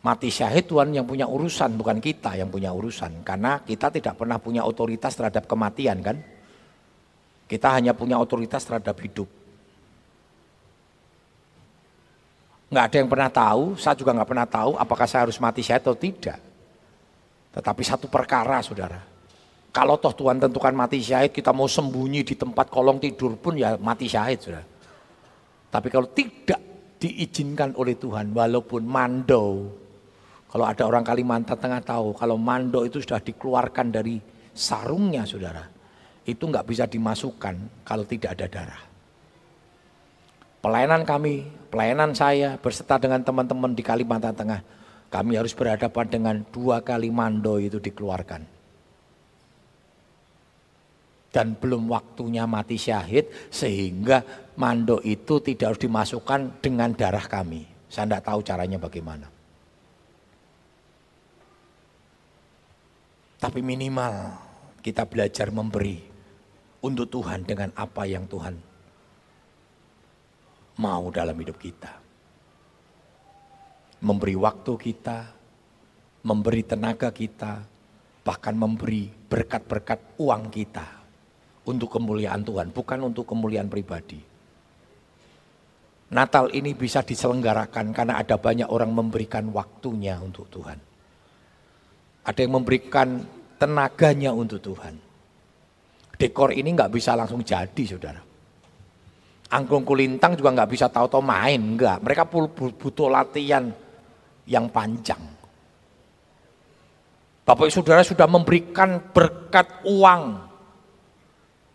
Mati 0.00 0.32
syahid 0.32 0.64
Tuhan 0.64 0.96
yang 0.96 1.04
punya 1.04 1.28
urusan, 1.28 1.76
bukan 1.76 2.00
kita 2.00 2.40
yang 2.40 2.48
punya 2.48 2.72
urusan. 2.72 3.20
Karena 3.20 3.60
kita 3.60 3.92
tidak 3.92 4.16
pernah 4.16 4.40
punya 4.40 4.64
otoritas 4.64 5.12
terhadap 5.12 5.44
kematian 5.44 6.00
kan. 6.00 6.16
Kita 7.44 7.68
hanya 7.76 7.92
punya 7.92 8.16
otoritas 8.16 8.64
terhadap 8.64 8.96
hidup. 8.96 9.28
Nggak 12.70 12.84
ada 12.86 12.96
yang 13.02 13.10
pernah 13.10 13.30
tahu, 13.30 13.62
saya 13.74 13.98
juga 13.98 14.14
nggak 14.14 14.30
pernah 14.30 14.46
tahu 14.46 14.78
apakah 14.78 15.06
saya 15.10 15.26
harus 15.26 15.42
mati 15.42 15.58
syahid 15.60 15.82
atau 15.82 15.98
tidak. 15.98 16.38
Tetapi 17.50 17.82
satu 17.82 18.06
perkara 18.06 18.62
saudara, 18.62 19.02
kalau 19.74 19.98
toh 19.98 20.14
Tuhan 20.14 20.38
tentukan 20.38 20.70
mati 20.70 21.02
syahid, 21.02 21.34
kita 21.34 21.50
mau 21.50 21.66
sembunyi 21.66 22.22
di 22.22 22.38
tempat 22.38 22.70
kolong 22.70 23.02
tidur 23.02 23.34
pun 23.34 23.58
ya 23.58 23.74
mati 23.74 24.06
syahid 24.06 24.38
saudara. 24.38 24.66
Tapi 25.70 25.88
kalau 25.90 26.10
tidak 26.14 26.62
diizinkan 27.02 27.74
oleh 27.74 27.98
Tuhan, 27.98 28.30
walaupun 28.30 28.86
mando, 28.86 29.74
kalau 30.50 30.66
ada 30.66 30.82
orang 30.86 31.06
Kalimantan 31.06 31.58
Tengah 31.58 31.82
tahu, 31.82 32.14
kalau 32.14 32.34
mando 32.34 32.82
itu 32.82 32.98
sudah 32.98 33.22
dikeluarkan 33.22 33.94
dari 33.94 34.18
sarungnya 34.50 35.22
saudara, 35.26 35.66
itu 36.26 36.42
nggak 36.42 36.66
bisa 36.66 36.90
dimasukkan 36.90 37.86
kalau 37.86 38.02
tidak 38.06 38.38
ada 38.38 38.46
darah. 38.46 38.82
Pelayanan 40.60 41.06
kami, 41.06 41.46
pelayanan 41.70 42.12
saya 42.12 42.58
berserta 42.58 42.98
dengan 42.98 43.22
teman-teman 43.22 43.72
di 43.72 43.80
Kalimantan 43.86 44.34
Tengah, 44.34 44.60
kami 45.08 45.38
harus 45.38 45.54
berhadapan 45.54 46.06
dengan 46.10 46.36
dua 46.50 46.82
kali 46.82 47.08
mando 47.08 47.56
itu 47.62 47.78
dikeluarkan. 47.78 48.42
Dan 51.30 51.54
belum 51.54 51.86
waktunya 51.86 52.42
mati 52.42 52.74
syahid 52.74 53.30
sehingga 53.54 54.26
mando 54.58 54.98
itu 55.06 55.38
tidak 55.38 55.74
harus 55.74 55.82
dimasukkan 55.86 56.58
dengan 56.58 56.90
darah 56.90 57.22
kami. 57.22 57.62
Saya 57.86 58.10
tidak 58.10 58.26
tahu 58.26 58.40
caranya 58.42 58.78
bagaimana. 58.82 59.30
Tapi 63.38 63.62
minimal 63.62 64.34
kita 64.82 65.06
belajar 65.06 65.54
memberi 65.54 66.02
untuk 66.82 67.06
Tuhan 67.08 67.46
dengan 67.46 67.70
apa 67.78 68.04
yang 68.10 68.26
Tuhan 68.26 68.69
mau 70.80 71.12
dalam 71.12 71.36
hidup 71.36 71.60
kita. 71.60 71.92
Memberi 74.00 74.32
waktu 74.32 74.72
kita, 74.80 75.18
memberi 76.24 76.64
tenaga 76.64 77.12
kita, 77.12 77.60
bahkan 78.24 78.56
memberi 78.56 79.12
berkat-berkat 79.12 80.16
uang 80.16 80.48
kita 80.48 80.86
untuk 81.68 81.92
kemuliaan 81.92 82.40
Tuhan, 82.40 82.72
bukan 82.72 83.12
untuk 83.12 83.28
kemuliaan 83.28 83.68
pribadi. 83.68 84.16
Natal 86.10 86.50
ini 86.50 86.74
bisa 86.74 87.04
diselenggarakan 87.04 87.94
karena 87.94 88.18
ada 88.18 88.34
banyak 88.40 88.66
orang 88.66 88.90
memberikan 88.90 89.52
waktunya 89.54 90.18
untuk 90.18 90.48
Tuhan. 90.50 90.80
Ada 92.26 92.40
yang 92.40 92.58
memberikan 92.58 93.20
tenaganya 93.60 94.34
untuk 94.34 94.58
Tuhan. 94.64 94.96
Dekor 96.18 96.50
ini 96.56 96.74
nggak 96.74 96.90
bisa 96.90 97.14
langsung 97.14 97.44
jadi, 97.46 97.84
saudara. 97.86 98.29
Angklung 99.50 99.82
kulintang 99.82 100.38
juga 100.38 100.54
nggak 100.54 100.70
bisa 100.70 100.86
tahu-tahu 100.86 101.26
main, 101.26 101.58
enggak. 101.58 101.98
Mereka 102.06 102.22
butuh 102.78 103.10
latihan 103.10 103.66
yang 104.46 104.70
panjang. 104.70 105.18
Bapak 107.42 107.66
Ibu 107.66 107.74
Saudara 107.82 108.06
sudah 108.06 108.30
memberikan 108.30 109.10
berkat 109.10 109.82
uang 109.82 110.38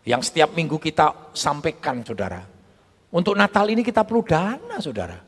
yang 0.08 0.24
setiap 0.24 0.56
minggu 0.56 0.80
kita 0.80 1.36
sampaikan 1.36 2.00
Saudara. 2.00 2.40
Untuk 3.12 3.36
Natal 3.36 3.68
ini 3.68 3.84
kita 3.84 4.08
perlu 4.08 4.24
dana 4.24 4.80
Saudara. 4.80 5.20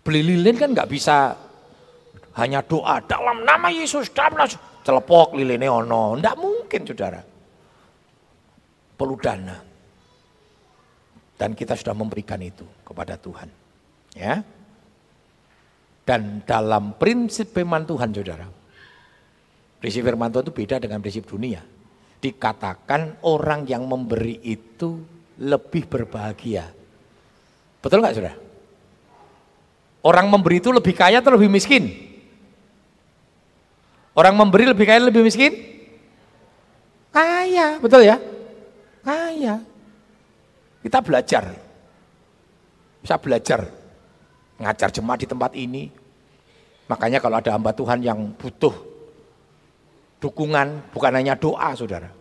Beli 0.00 0.24
lilin 0.24 0.56
kan 0.56 0.72
nggak 0.72 0.88
bisa 0.88 1.36
hanya 2.40 2.64
doa 2.64 2.96
dalam 3.04 3.44
nama 3.44 3.68
Yesus, 3.68 4.08
dalam 4.08 4.48
celepok 4.80 5.36
lilinnya 5.36 5.68
ono, 5.68 6.16
enggak 6.16 6.36
mungkin 6.40 6.80
Saudara. 6.88 7.20
Perlu 8.96 9.16
dana. 9.20 9.73
Dan 11.34 11.58
kita 11.58 11.74
sudah 11.74 11.94
memberikan 11.94 12.38
itu 12.38 12.62
kepada 12.86 13.18
Tuhan. 13.18 13.50
Ya. 14.14 14.46
Dan 16.04 16.44
dalam 16.46 16.94
prinsip 16.94 17.50
firman 17.50 17.82
Tuhan 17.82 18.14
saudara. 18.14 18.46
Prinsip 19.82 20.06
firman 20.06 20.30
Tuhan 20.30 20.44
itu 20.46 20.54
beda 20.54 20.76
dengan 20.78 21.02
prinsip 21.02 21.26
dunia. 21.26 21.60
Dikatakan 22.22 23.20
orang 23.26 23.66
yang 23.66 23.84
memberi 23.84 24.38
itu 24.46 25.02
lebih 25.42 25.90
berbahagia. 25.90 26.70
Betul 27.82 28.00
nggak 28.00 28.14
saudara? 28.14 28.38
Orang 30.04 30.28
memberi 30.28 30.60
itu 30.60 30.68
lebih 30.68 30.92
kaya 30.92 31.24
atau 31.24 31.32
lebih 31.34 31.48
miskin? 31.48 31.88
Orang 34.14 34.38
memberi 34.38 34.70
lebih 34.70 34.86
kaya 34.86 35.00
lebih 35.02 35.26
miskin? 35.26 35.52
Kaya, 37.10 37.80
betul 37.80 38.04
ya? 38.04 38.20
Kaya. 39.00 39.73
Kita 40.84 41.00
belajar. 41.00 41.48
Bisa 43.00 43.16
belajar 43.16 43.60
ngajar 44.60 44.88
jemaat 44.92 45.24
di 45.24 45.28
tempat 45.28 45.56
ini. 45.56 45.88
Makanya 46.84 47.24
kalau 47.24 47.40
ada 47.40 47.56
hamba 47.56 47.72
Tuhan 47.72 48.04
yang 48.04 48.36
butuh 48.36 48.76
dukungan, 50.20 50.92
bukan 50.92 51.12
hanya 51.16 51.32
doa 51.40 51.72
saudara. 51.72 52.12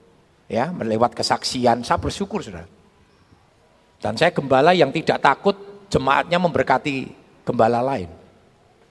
Ya, 0.48 0.72
melewat 0.72 1.12
kesaksian, 1.12 1.84
saya 1.84 2.00
bersyukur 2.00 2.40
saudara. 2.40 2.68
Dan 4.00 4.16
saya 4.16 4.32
gembala 4.32 4.72
yang 4.72 4.92
tidak 4.96 5.20
takut 5.20 5.56
jemaatnya 5.92 6.40
memberkati 6.40 7.12
gembala 7.44 7.84
lain. 7.84 8.08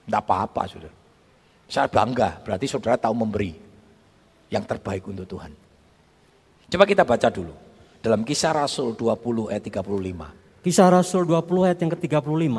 Tidak 0.04 0.20
apa-apa 0.20 0.68
saudara. 0.68 0.96
Saya 1.68 1.88
bangga, 1.88 2.44
berarti 2.44 2.68
saudara 2.68 3.00
tahu 3.00 3.16
memberi 3.16 3.56
yang 4.52 4.64
terbaik 4.68 5.08
untuk 5.08 5.24
Tuhan. 5.24 5.52
Coba 6.68 6.84
kita 6.84 7.04
baca 7.08 7.28
dulu 7.32 7.71
dalam 8.02 8.26
kisah 8.26 8.50
Rasul 8.50 8.98
20 8.98 9.54
ayat 9.54 9.62
35. 9.62 10.66
Kisah 10.66 10.90
Rasul 10.90 11.22
20 11.22 11.66
ayat 11.70 11.78
yang 11.78 11.90
ke-35. 11.94 12.50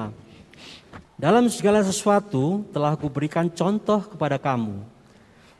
Dalam 1.19 1.43
segala 1.51 1.83
sesuatu 1.83 2.63
telah 2.71 2.95
kuberikan 2.95 3.51
contoh 3.51 4.01
kepada 4.07 4.39
kamu 4.39 4.81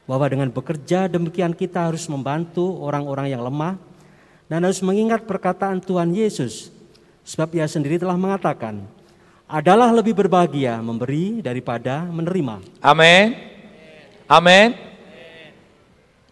bahwa 0.08 0.26
dengan 0.28 0.50
bekerja 0.52 1.08
demikian 1.12 1.56
kita 1.56 1.92
harus 1.92 2.08
membantu 2.08 2.80
orang-orang 2.84 3.32
yang 3.32 3.44
lemah 3.44 3.80
dan 4.48 4.64
harus 4.64 4.84
mengingat 4.84 5.24
perkataan 5.24 5.80
Tuhan 5.80 6.12
Yesus 6.12 6.72
sebab 7.24 7.56
ia 7.56 7.68
sendiri 7.68 7.96
telah 7.96 8.20
mengatakan 8.20 8.84
adalah 9.48 9.92
lebih 9.96 10.16
berbahagia 10.16 10.80
memberi 10.84 11.40
daripada 11.40 12.04
menerima. 12.08 12.84
Amin. 12.84 13.36
Amin. 14.28 14.76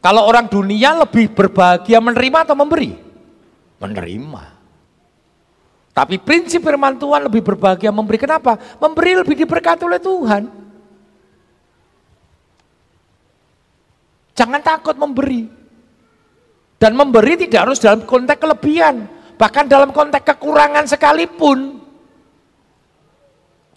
Kalau 0.02 0.28
orang 0.28 0.50
dunia 0.50 0.98
lebih 0.98 1.32
berbahagia 1.32 2.02
menerima 2.04 2.52
atau 2.52 2.58
memberi? 2.58 3.11
Menerima. 3.82 4.62
Tapi 5.92 6.16
prinsip 6.22 6.64
firman 6.64 6.96
Tuhan 6.96 7.28
lebih 7.28 7.44
berbahagia 7.44 7.92
memberi. 7.92 8.16
Kenapa? 8.16 8.56
Memberi 8.80 9.12
lebih 9.20 9.36
diberkati 9.44 9.84
oleh 9.84 10.00
Tuhan. 10.00 10.44
Jangan 14.38 14.62
takut 14.64 14.96
memberi. 14.96 15.52
Dan 16.80 16.98
memberi 16.98 17.46
tidak 17.46 17.70
harus 17.70 17.78
dalam 17.78 18.08
konteks 18.08 18.42
kelebihan, 18.42 19.06
bahkan 19.38 19.70
dalam 19.70 19.94
konteks 19.94 20.26
kekurangan 20.34 20.90
sekalipun. 20.90 21.78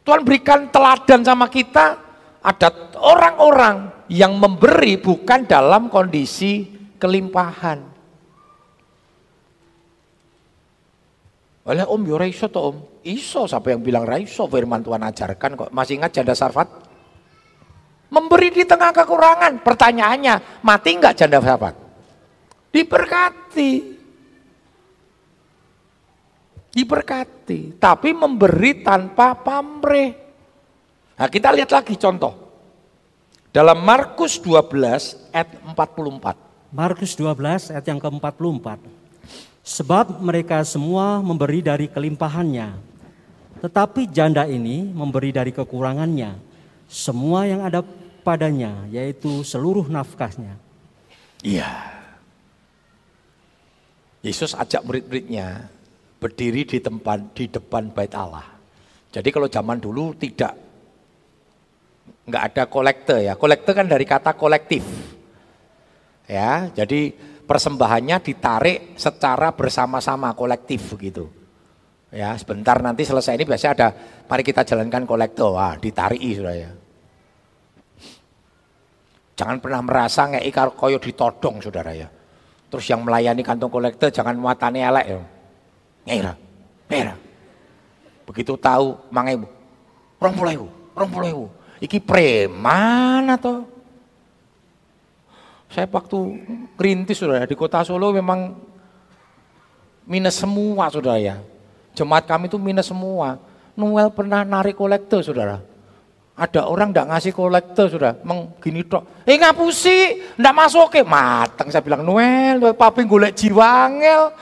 Tuhan 0.04 0.24
berikan 0.24 0.72
teladan 0.72 1.20
sama 1.20 1.52
kita, 1.52 2.00
ada 2.40 2.68
orang-orang 2.96 3.92
yang 4.08 4.36
memberi 4.36 4.96
bukan 4.96 5.44
dalam 5.44 5.92
kondisi 5.92 6.68
kelimpahan. 6.96 7.93
Oleh 11.64 11.84
om, 11.88 12.00
yo 12.04 12.20
raiso 12.20 12.52
to 12.52 12.60
om. 12.60 12.76
Iso, 13.00 13.48
siapa 13.48 13.72
yang 13.72 13.80
bilang 13.80 14.04
raiso? 14.04 14.44
Firman 14.44 14.84
Tuhan 14.84 15.00
ajarkan 15.00 15.50
kok. 15.56 15.70
Masih 15.72 15.96
ingat 15.96 16.12
janda 16.12 16.36
sarfat? 16.36 16.68
Memberi 18.12 18.52
di 18.52 18.68
tengah 18.68 18.92
kekurangan. 18.92 19.64
Pertanyaannya, 19.64 20.60
mati 20.60 20.92
enggak 20.92 21.16
janda 21.16 21.40
sarfat? 21.40 21.74
Diberkati. 22.68 23.72
Diberkati. 26.74 27.80
Tapi 27.80 28.12
memberi 28.12 28.84
tanpa 28.84 29.32
pamrih. 29.32 30.12
Nah 31.16 31.28
kita 31.32 31.54
lihat 31.54 31.72
lagi 31.72 31.96
contoh. 31.96 32.44
Dalam 33.54 33.80
Markus 33.86 34.36
12 34.42 35.32
ayat 35.32 35.48
44. 35.62 36.74
Markus 36.74 37.14
12 37.14 37.70
ayat 37.70 37.84
yang 37.86 38.02
ke-44. 38.02 38.93
Sebab 39.64 40.20
mereka 40.20 40.60
semua 40.68 41.24
memberi 41.24 41.64
dari 41.64 41.88
kelimpahannya. 41.88 42.76
Tetapi 43.64 44.12
janda 44.12 44.44
ini 44.44 44.84
memberi 44.92 45.32
dari 45.32 45.56
kekurangannya. 45.56 46.36
Semua 46.84 47.48
yang 47.48 47.64
ada 47.64 47.80
padanya, 48.20 48.84
yaitu 48.92 49.40
seluruh 49.40 49.88
nafkahnya. 49.88 50.60
Iya. 51.40 51.96
Yesus 54.20 54.52
ajak 54.52 54.84
murid-muridnya 54.84 55.72
berdiri 56.20 56.68
di 56.68 56.80
tempat 56.80 57.32
di 57.32 57.48
depan 57.48 57.88
bait 57.88 58.12
Allah. 58.12 58.44
Jadi 59.12 59.28
kalau 59.32 59.48
zaman 59.48 59.80
dulu 59.80 60.12
tidak 60.16 60.56
nggak 62.28 62.44
ada 62.52 62.62
kolektor 62.68 63.20
ya. 63.20 63.36
Kolektor 63.36 63.72
kan 63.76 63.88
dari 63.88 64.04
kata 64.08 64.36
kolektif. 64.36 64.84
Ya, 66.24 66.72
jadi 66.72 67.12
persembahannya 67.44 68.16
ditarik 68.24 68.96
secara 68.96 69.52
bersama-sama 69.52 70.32
kolektif 70.32 70.96
begitu. 70.96 71.28
Ya, 72.14 72.30
sebentar 72.38 72.78
nanti 72.78 73.02
selesai 73.02 73.34
ini 73.34 73.44
biasanya 73.44 73.72
ada 73.74 73.88
mari 74.30 74.46
kita 74.46 74.62
jalankan 74.62 75.02
kolektor. 75.02 75.58
Wah, 75.58 75.74
ditarik 75.76 76.22
sudah 76.22 76.54
ya. 76.54 76.70
Jangan 79.34 79.58
pernah 79.58 79.82
merasa 79.82 80.30
ngei 80.30 80.54
koyo 80.54 81.02
ditodong 81.02 81.58
saudara 81.58 81.90
ya. 81.90 82.06
Terus 82.70 82.86
yang 82.86 83.02
melayani 83.02 83.42
kantong 83.42 83.66
kolektor 83.66 84.14
jangan 84.14 84.38
muatannya 84.38 84.82
elek 84.82 85.06
ya. 85.10 85.20
Ngira, 86.06 86.32
ngira. 86.86 87.14
Begitu 88.30 88.54
tahu 88.62 88.94
puluh 89.10 90.70
rong 90.94 91.10
puluh 91.10 91.50
Iki 91.82 91.98
preman 91.98 93.26
atau? 93.34 93.73
Saya 95.74 95.90
waktu 95.90 96.18
kerintis 96.78 97.18
sudah 97.18 97.42
di 97.42 97.58
kota 97.58 97.82
Solo 97.82 98.14
memang 98.14 98.54
minus 100.06 100.38
semua 100.38 100.86
saudara 100.86 101.18
ya. 101.18 101.42
Jemaat 101.98 102.30
kami 102.30 102.46
itu 102.46 102.54
minus 102.62 102.86
semua. 102.86 103.42
Noel 103.74 104.06
pernah 104.14 104.46
narik 104.46 104.78
kolektor 104.78 105.18
saudara. 105.26 105.58
Ada 106.38 106.70
orang 106.70 106.94
tidak 106.94 107.10
ngasih 107.10 107.32
kolektor 107.34 107.86
sudah, 107.90 108.18
meng 108.26 108.54
gini 108.58 108.86
tok. 108.86 109.26
Eh 109.26 109.38
ngapusi, 109.38 110.18
ndak 110.38 110.54
masuk 110.54 110.94
ke 110.94 111.02
mateng. 111.02 111.70
Saya 111.70 111.82
bilang 111.82 112.06
Noel, 112.06 112.58
papi 112.74 113.02
golek 113.06 113.34
jiwa 113.34 113.66
angel. 113.86 114.34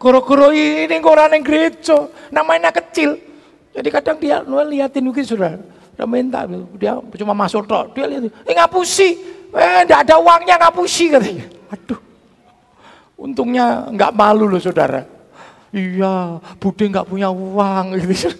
Kuro-kuro 0.00 0.52
ini 0.52 0.96
koran 1.04 1.36
yang 1.36 1.44
gereja, 1.44 2.08
namanya 2.32 2.72
kecil. 2.72 3.20
Jadi 3.72 3.88
kadang 3.92 4.16
dia 4.16 4.40
Noel 4.44 4.72
liatin 4.72 5.04
mungkin 5.04 5.24
sudah, 5.24 5.60
udah 5.96 6.08
minta, 6.08 6.44
dia 6.76 6.96
cuma 6.96 7.36
masuk 7.36 7.68
tok. 7.68 7.92
Dia 7.92 8.08
lihat, 8.08 8.32
eh 8.44 8.54
ngapusi, 8.56 9.39
eh 9.54 9.80
ndak 9.86 10.06
ada 10.06 10.16
uangnya 10.18 10.54
ngapusi 10.58 11.10
katanya. 11.10 11.46
Aduh, 11.70 12.00
untungnya 13.18 13.86
nggak 13.90 14.14
malu 14.14 14.46
loh 14.50 14.62
saudara. 14.62 15.02
Iya, 15.70 16.42
Bude 16.58 16.84
nggak 16.90 17.06
punya 17.06 17.30
uang 17.30 17.94
gitu. 18.02 18.30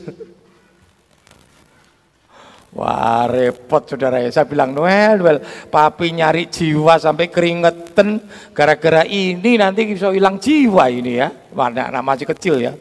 Wah 2.71 3.27
repot 3.27 3.83
saudara 3.83 4.23
ya. 4.23 4.31
Saya 4.31 4.47
bilang 4.47 4.71
Noel, 4.71 5.19
Noel, 5.19 5.43
papi 5.43 6.15
nyari 6.15 6.47
jiwa 6.47 7.03
sampai 7.03 7.27
keringetan. 7.27 8.23
Gara-gara 8.55 9.03
ini 9.03 9.59
nanti 9.59 9.91
bisa 9.91 10.15
hilang 10.15 10.39
jiwa 10.39 10.87
ini 10.87 11.19
ya. 11.19 11.35
Mana 11.51 11.91
anak 11.91 12.03
masih 12.07 12.27
kecil 12.31 12.63
ya. 12.63 12.75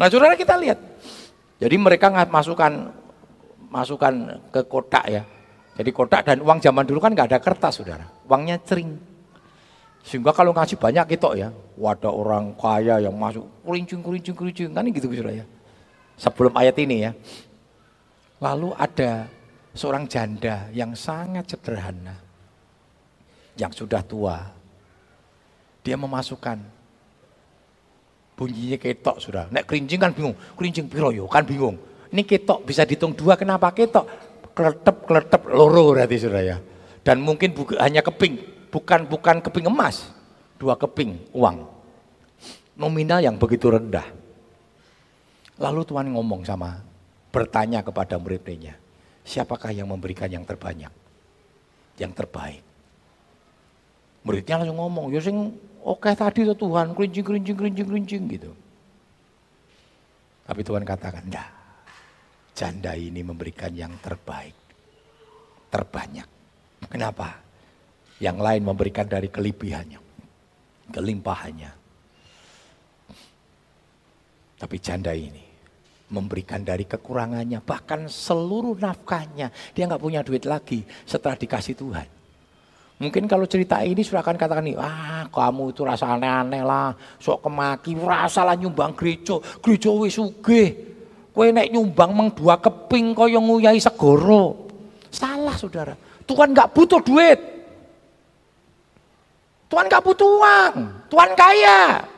Nah 0.00 0.08
saudara 0.08 0.36
kita 0.40 0.56
lihat. 0.56 0.80
Jadi 1.60 1.76
mereka 1.76 2.08
nggak 2.08 2.32
masukkan 2.32 2.92
masukkan 3.68 4.40
ke 4.52 4.60
kotak 4.64 5.04
ya. 5.08 5.22
Jadi 5.76 5.90
kotak 5.92 6.24
dan 6.24 6.40
uang 6.40 6.58
zaman 6.58 6.88
dulu 6.88 6.98
kan 7.04 7.12
nggak 7.12 7.36
ada 7.36 7.38
kertas 7.38 7.78
saudara. 7.78 8.08
Uangnya 8.24 8.56
cering. 8.64 8.96
Sehingga 10.00 10.32
kalau 10.32 10.56
ngasih 10.56 10.80
banyak 10.80 11.04
gitu 11.12 11.36
ya. 11.36 11.52
Wadah 11.76 12.12
orang 12.12 12.56
kaya 12.56 13.04
yang 13.04 13.12
masuk 13.12 13.44
kurincing, 13.60 14.00
kurincing, 14.00 14.32
kurincing. 14.32 14.68
Kan 14.72 14.88
gitu 14.88 15.12
saudara 15.12 15.36
ya. 15.36 15.44
Sebelum 16.16 16.56
ayat 16.56 16.76
ini 16.80 16.96
ya. 17.04 17.12
Lalu 18.40 18.72
ada 18.72 19.28
seorang 19.76 20.08
janda 20.08 20.72
yang 20.72 20.96
sangat 20.96 21.52
sederhana, 21.52 22.16
yang 23.60 23.72
sudah 23.72 24.00
tua. 24.00 24.40
Dia 25.84 25.96
memasukkan 26.00 26.56
bunyinya 28.36 28.76
ketok 28.80 29.16
sudah. 29.20 29.44
Nek 29.52 29.64
kerincing 29.68 30.00
kan 30.00 30.12
bingung, 30.12 30.36
kerincing 30.56 30.88
piro 30.88 31.12
yo 31.12 31.28
kan 31.28 31.44
bingung. 31.44 31.76
Ini 32.12 32.22
ketok 32.24 32.64
bisa 32.64 32.84
dihitung 32.88 33.12
dua, 33.12 33.36
kenapa 33.36 33.72
ketok? 33.72 34.08
Keletep, 34.56 35.04
keletep, 35.04 35.42
loro 35.52 35.92
berarti 35.92 36.16
sudah 36.16 36.40
ya. 36.40 36.56
Dan 37.04 37.20
mungkin 37.20 37.52
bukan, 37.52 37.76
hanya 37.76 38.00
keping, 38.00 38.40
bukan 38.72 39.04
bukan 39.04 39.44
keping 39.44 39.68
emas, 39.68 40.08
dua 40.56 40.80
keping 40.80 41.20
uang. 41.36 41.68
Nominal 42.72 43.20
yang 43.20 43.36
begitu 43.36 43.68
rendah. 43.68 44.08
Lalu 45.60 45.84
Tuhan 45.84 46.08
ngomong 46.08 46.48
sama 46.48 46.80
bertanya 47.28 47.84
kepada 47.84 48.16
murid-muridnya, 48.16 48.80
siapakah 49.28 49.76
yang 49.76 49.92
memberikan 49.92 50.32
yang 50.32 50.44
terbanyak? 50.48 50.92
Yang 52.00 52.12
terbaik. 52.24 52.64
Muridnya 54.24 54.60
langsung 54.60 54.80
ngomong, 54.80 55.12
ya 55.12 55.20
sing 55.20 55.52
oke 55.84 56.00
okay, 56.00 56.16
tadi 56.16 56.48
tuh 56.48 56.56
Tuhan, 56.56 56.96
kerincing, 56.96 57.24
kerincing, 57.24 57.56
kerincing, 57.56 57.86
kerincing 57.88 58.22
gitu. 58.32 58.50
Tapi 60.48 60.60
Tuhan 60.64 60.84
katakan, 60.84 61.24
enggak. 61.28 61.55
Janda 62.56 62.96
ini 62.96 63.20
memberikan 63.20 63.68
yang 63.76 63.92
terbaik. 64.00 64.56
Terbanyak. 65.68 66.28
Kenapa? 66.88 67.36
Yang 68.16 68.38
lain 68.40 68.62
memberikan 68.64 69.04
dari 69.04 69.28
kelebihannya. 69.28 70.00
Kelimpahannya. 70.88 71.70
Tapi 74.56 74.76
janda 74.80 75.12
ini 75.12 75.44
memberikan 76.08 76.64
dari 76.64 76.88
kekurangannya, 76.88 77.60
bahkan 77.60 78.08
seluruh 78.08 78.72
nafkahnya. 78.80 79.52
Dia 79.76 79.84
nggak 79.84 80.00
punya 80.00 80.24
duit 80.24 80.48
lagi 80.48 80.80
setelah 81.04 81.36
dikasih 81.36 81.76
Tuhan. 81.76 82.08
Mungkin 82.96 83.28
kalau 83.28 83.44
cerita 83.44 83.84
ini 83.84 84.00
sudah 84.00 84.24
akan 84.24 84.40
katakan 84.40 84.64
nih, 84.64 84.80
ah 84.80 85.28
kamu 85.28 85.76
itu 85.76 85.84
rasa 85.84 86.16
aneh-aneh 86.16 86.64
lah, 86.64 86.96
sok 87.20 87.44
kemaki, 87.44 87.92
rasa 88.00 88.48
lah 88.48 88.56
nyumbang 88.56 88.96
gereja, 88.96 89.36
gereja 89.60 89.92
wis 89.92 90.16
suge. 90.16 90.95
Kue 91.36 91.52
naik 91.52 91.68
nyumbang 91.68 92.16
meng 92.16 92.32
dua 92.32 92.56
keping 92.56 93.12
yang 93.28 93.44
nguyai 93.44 93.76
segoro. 93.76 94.72
Salah 95.12 95.52
saudara, 95.52 95.92
Tuhan 96.24 96.56
nggak 96.56 96.72
butuh 96.72 96.96
duit. 97.04 97.36
Tuhan 99.68 99.84
nggak 99.84 100.00
butuh 100.00 100.24
uang, 100.24 100.74
Tuhan 101.12 101.30
kaya. 101.36 102.08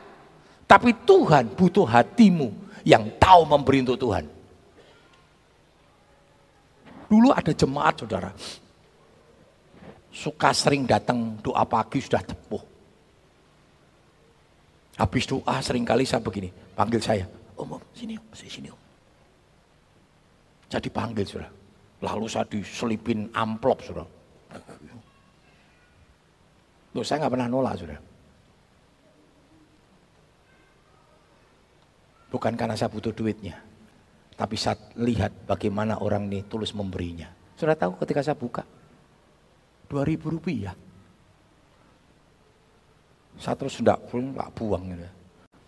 Tapi 0.63 0.95
Tuhan 1.03 1.51
butuh 1.51 1.83
hatimu 1.83 2.47
yang 2.87 3.11
tahu 3.19 3.43
memberi 3.43 3.83
untuk 3.83 3.99
Tuhan. 4.07 4.23
Dulu 7.11 7.35
ada 7.35 7.51
jemaat 7.51 7.99
saudara, 7.99 8.31
suka 10.15 10.55
sering 10.55 10.87
datang 10.87 11.35
doa 11.43 11.67
pagi 11.67 11.99
sudah 11.99 12.23
tepuh. 12.23 12.63
Habis 14.95 15.27
doa 15.27 15.59
sering 15.59 15.83
kali 15.83 16.07
saya 16.07 16.23
begini, 16.23 16.47
panggil 16.71 17.03
saya, 17.03 17.27
om, 17.59 17.75
om 17.75 17.83
sini 17.91 18.15
om, 18.15 18.31
sini 18.31 18.71
om. 18.71 18.78
Saya 20.69 20.81
dipanggil 20.85 21.25
sudah. 21.25 21.49
Lalu 21.99 22.25
saya 22.29 22.45
diselipin 22.45 23.27
amplop 23.33 23.81
sudah. 23.81 24.07
Loh, 26.93 27.05
saya 27.05 27.25
nggak 27.25 27.33
pernah 27.33 27.49
nolak 27.49 27.75
sudah. 27.81 27.99
Bukan 32.29 32.53
karena 32.53 32.77
saya 32.77 32.93
butuh 32.93 33.09
duitnya. 33.09 33.57
Tapi 34.37 34.55
saat 34.55 34.93
lihat 34.95 35.49
bagaimana 35.49 35.99
orang 35.99 36.29
ini 36.29 36.45
tulus 36.45 36.71
memberinya. 36.71 37.27
Sudah 37.57 37.75
tahu 37.75 37.97
ketika 37.99 38.23
saya 38.23 38.37
buka. 38.37 38.63
2000 39.89 40.29
rupiah. 40.29 40.77
Saya 43.41 43.57
terus 43.57 43.81
enggak, 43.81 43.99
enggak 44.13 44.49
buang 44.53 44.93
gitu. 44.93 45.09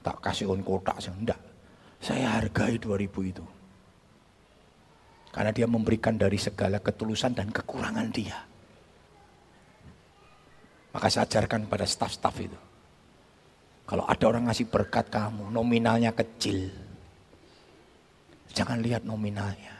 Tak 0.06 0.18
kasih 0.22 0.54
on 0.54 0.62
kotak, 0.62 1.02
enggak. 1.10 1.42
Saya 1.98 2.38
hargai 2.38 2.78
2000 2.78 3.10
itu. 3.26 3.44
Karena 5.32 5.52
dia 5.56 5.64
memberikan 5.64 6.20
dari 6.20 6.36
segala 6.36 6.84
ketulusan 6.84 7.32
dan 7.32 7.50
kekurangan 7.50 8.08
dia. 8.12 8.36
Maka 10.92 11.08
saya 11.08 11.24
ajarkan 11.24 11.72
pada 11.72 11.88
staf-staf 11.88 12.36
itu. 12.44 12.60
Kalau 13.88 14.04
ada 14.08 14.24
orang 14.28 14.52
ngasih 14.52 14.68
berkat 14.68 15.08
kamu, 15.08 15.48
nominalnya 15.52 16.12
kecil. 16.12 16.68
Jangan 18.52 18.84
lihat 18.84 19.08
nominalnya. 19.08 19.72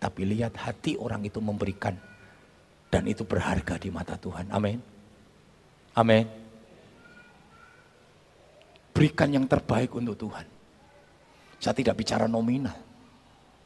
Tapi 0.00 0.20
lihat 0.24 0.56
hati 0.56 0.96
orang 0.96 1.24
itu 1.24 1.40
memberikan. 1.40 1.96
Dan 2.88 3.04
itu 3.04 3.28
berharga 3.28 3.76
di 3.76 3.92
mata 3.92 4.16
Tuhan. 4.16 4.48
Amin. 4.48 4.80
Amin. 5.96 6.24
Berikan 8.96 9.28
yang 9.28 9.44
terbaik 9.44 9.92
untuk 9.92 10.16
Tuhan. 10.16 10.48
Saya 11.60 11.76
tidak 11.76 12.00
bicara 12.00 12.24
nominal. 12.24 12.76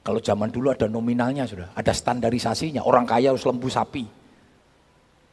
Kalau 0.01 0.21
zaman 0.21 0.49
dulu 0.49 0.73
ada 0.73 0.89
nominalnya 0.89 1.45
sudah, 1.45 1.77
ada 1.77 1.93
standarisasinya. 1.93 2.81
Orang 2.89 3.05
kaya 3.05 3.37
harus 3.37 3.45
lembu 3.45 3.69
sapi. 3.69 4.09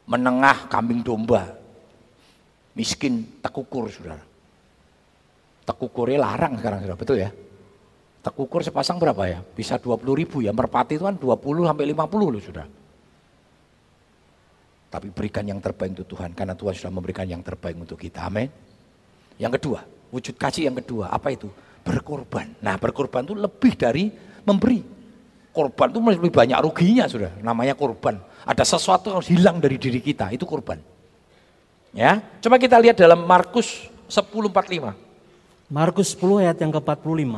Menengah 0.04 0.68
kambing 0.68 1.00
domba. 1.00 1.56
Miskin 2.76 3.40
tekukur 3.40 3.88
saudara. 3.88 4.20
Tekukurnya 5.64 6.20
larang 6.20 6.56
sekarang 6.60 6.84
sudah, 6.84 6.96
betul 6.96 7.16
ya? 7.20 7.32
Tekukur 8.24 8.60
sepasang 8.60 9.00
berapa 9.00 9.24
ya? 9.24 9.40
Bisa 9.40 9.80
20 9.80 10.04
ribu 10.16 10.44
ya, 10.44 10.52
merpati 10.52 11.00
itu 11.00 11.04
kan 11.04 11.16
20 11.16 11.68
sampai 11.68 11.84
50 11.92 12.32
loh 12.32 12.42
sudah. 12.44 12.66
Tapi 14.88 15.12
berikan 15.12 15.44
yang 15.44 15.60
terbaik 15.60 16.00
untuk 16.00 16.16
Tuhan, 16.16 16.32
karena 16.32 16.56
Tuhan 16.56 16.72
sudah 16.72 16.92
memberikan 16.92 17.28
yang 17.28 17.44
terbaik 17.44 17.76
untuk 17.76 18.00
kita, 18.00 18.24
amin. 18.24 18.48
Yang 19.36 19.60
kedua, 19.60 19.84
wujud 20.08 20.34
kasih 20.40 20.72
yang 20.72 20.76
kedua, 20.80 21.12
apa 21.12 21.28
itu? 21.32 21.52
Berkorban. 21.84 22.56
Nah 22.64 22.80
berkorban 22.80 23.28
itu 23.28 23.36
lebih 23.36 23.72
dari 23.76 24.08
memberi. 24.48 24.80
Korban 25.52 25.90
itu 25.92 25.98
lebih 26.00 26.32
banyak 26.32 26.58
ruginya 26.64 27.04
sudah, 27.04 27.32
namanya 27.44 27.74
korban. 27.76 28.16
Ada 28.48 28.64
sesuatu 28.64 29.12
yang 29.12 29.24
hilang 29.26 29.56
dari 29.60 29.76
diri 29.76 30.00
kita, 30.00 30.32
itu 30.32 30.48
korban. 30.48 30.80
Ya, 31.92 32.22
coba 32.40 32.56
kita 32.56 32.78
lihat 32.80 32.96
dalam 32.96 33.26
Markus 33.28 33.90
10:45. 34.08 34.94
Markus 35.68 36.16
10 36.16 36.40
ayat 36.40 36.56
yang 36.62 36.72
ke-45. 36.72 37.34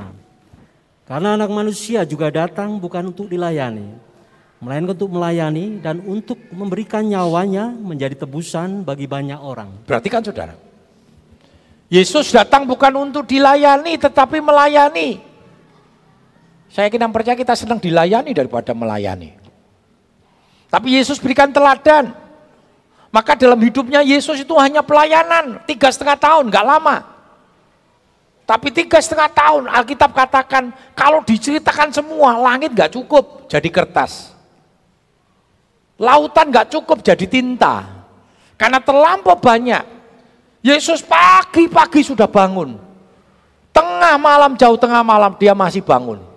Karena 1.11 1.35
anak 1.35 1.51
manusia 1.51 2.07
juga 2.07 2.31
datang 2.31 2.79
bukan 2.79 3.11
untuk 3.11 3.27
dilayani, 3.27 3.99
melainkan 4.63 4.95
untuk 4.95 5.11
melayani 5.11 5.83
dan 5.83 5.99
untuk 6.07 6.39
memberikan 6.55 7.03
nyawanya 7.03 7.75
menjadi 7.75 8.15
tebusan 8.15 8.87
bagi 8.87 9.11
banyak 9.11 9.41
orang. 9.43 9.75
Berarti 9.89 10.07
kan 10.07 10.23
saudara, 10.23 10.55
Yesus 11.91 12.31
datang 12.31 12.63
bukan 12.71 13.11
untuk 13.11 13.27
dilayani 13.27 13.99
tetapi 13.99 14.39
melayani. 14.39 15.30
Saya 16.71 16.87
yakin 16.87 17.03
dan 17.03 17.11
percaya 17.11 17.35
kita 17.35 17.59
senang 17.59 17.83
dilayani 17.83 18.31
daripada 18.31 18.71
melayani. 18.71 19.35
Tapi 20.71 20.95
Yesus 20.95 21.19
berikan 21.19 21.51
teladan. 21.51 22.15
Maka 23.11 23.35
dalam 23.35 23.59
hidupnya 23.59 24.07
Yesus 24.07 24.47
itu 24.47 24.55
hanya 24.55 24.87
pelayanan, 24.87 25.67
tiga 25.67 25.91
setengah 25.91 26.15
tahun, 26.15 26.47
nggak 26.47 26.63
lama. 26.63 26.97
Tapi 28.47 28.71
tiga 28.71 29.03
setengah 29.03 29.31
tahun 29.35 29.67
Alkitab 29.67 30.15
katakan 30.15 30.71
kalau 30.95 31.27
diceritakan 31.27 31.91
semua 31.91 32.39
langit 32.39 32.71
nggak 32.71 32.95
cukup 32.95 33.51
jadi 33.51 33.67
kertas. 33.67 34.31
Lautan 35.99 36.55
nggak 36.55 36.71
cukup 36.71 37.03
jadi 37.03 37.27
tinta. 37.27 38.07
Karena 38.55 38.79
terlampau 38.79 39.35
banyak. 39.35 39.83
Yesus 40.63 41.03
pagi-pagi 41.03 42.07
sudah 42.07 42.31
bangun. 42.31 42.79
Tengah 43.75 44.15
malam, 44.23 44.55
jauh 44.55 44.79
tengah 44.79 45.03
malam 45.03 45.35
dia 45.35 45.51
masih 45.51 45.83
bangun. 45.83 46.30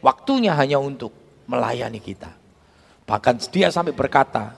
Waktunya 0.00 0.56
hanya 0.56 0.80
untuk 0.80 1.12
melayani 1.44 2.00
kita. 2.00 2.32
Bahkan 3.04 3.42
dia 3.52 3.68
sampai 3.68 3.92
berkata, 3.92 4.56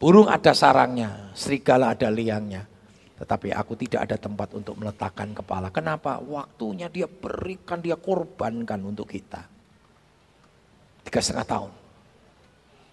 burung 0.00 0.26
ada 0.26 0.50
sarangnya, 0.56 1.30
serigala 1.36 1.94
ada 1.94 2.10
liangnya. 2.10 2.66
Tetapi 3.14 3.54
aku 3.54 3.78
tidak 3.78 4.10
ada 4.10 4.16
tempat 4.18 4.50
untuk 4.58 4.74
meletakkan 4.74 5.30
kepala. 5.30 5.70
Kenapa? 5.70 6.18
Waktunya 6.18 6.90
dia 6.90 7.06
berikan, 7.06 7.78
dia 7.78 7.94
korbankan 7.94 8.80
untuk 8.82 9.06
kita. 9.06 9.46
Tiga 11.06 11.20
setengah 11.22 11.46
tahun. 11.46 11.72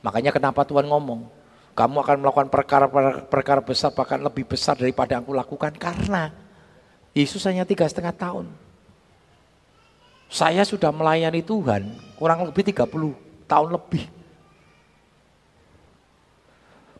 Makanya 0.05 0.29
kenapa 0.29 0.61
Tuhan 0.61 0.85
ngomong, 0.85 1.25
kamu 1.73 1.95
akan 2.05 2.17
melakukan 2.21 2.49
perkara-perkara 2.51 3.61
besar 3.65 3.95
bahkan 3.95 4.21
lebih 4.21 4.45
besar 4.45 4.77
daripada 4.77 5.17
aku 5.17 5.33
lakukan. 5.33 5.73
Karena 5.79 6.29
Yesus 7.17 7.41
hanya 7.47 7.65
tiga 7.65 7.87
setengah 7.87 8.13
tahun. 8.13 8.45
Saya 10.31 10.63
sudah 10.63 10.95
melayani 10.95 11.43
Tuhan 11.43 11.91
kurang 12.15 12.47
lebih 12.47 12.63
30 12.71 12.87
tahun 13.51 13.69
lebih. 13.75 14.07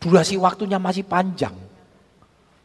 Durasi 0.03 0.35
waktunya 0.35 0.75
masih 0.75 1.07
panjang. 1.07 1.55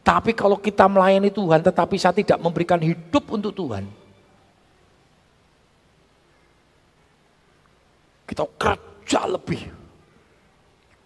Tapi 0.03 0.35
kalau 0.35 0.59
kita 0.59 0.91
melayani 0.91 1.31
Tuhan 1.31 1.63
tetapi 1.63 1.95
saya 1.95 2.11
tidak 2.11 2.43
memberikan 2.43 2.83
hidup 2.83 3.31
untuk 3.31 3.55
Tuhan. 3.55 3.87
Kita 8.27 8.43
kerja 8.59 9.23
lebih 9.23 9.71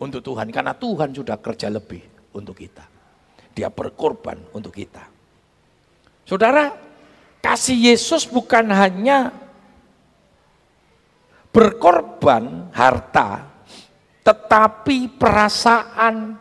untuk 0.02 0.26
Tuhan. 0.26 0.50
Karena 0.50 0.74
Tuhan 0.74 1.14
sudah 1.14 1.38
kerja 1.38 1.70
lebih 1.70 2.02
untuk 2.34 2.58
kita. 2.58 2.82
Dia 3.54 3.70
berkorban 3.70 4.42
untuk 4.58 4.74
kita. 4.74 5.06
Saudara, 6.26 6.74
kasih 7.46 7.94
Yesus 7.94 8.26
bukan 8.26 8.66
hanya 8.74 9.30
berkorban 11.52 12.72
harta, 12.72 13.48
tetapi 14.24 15.20
perasaan 15.20 16.40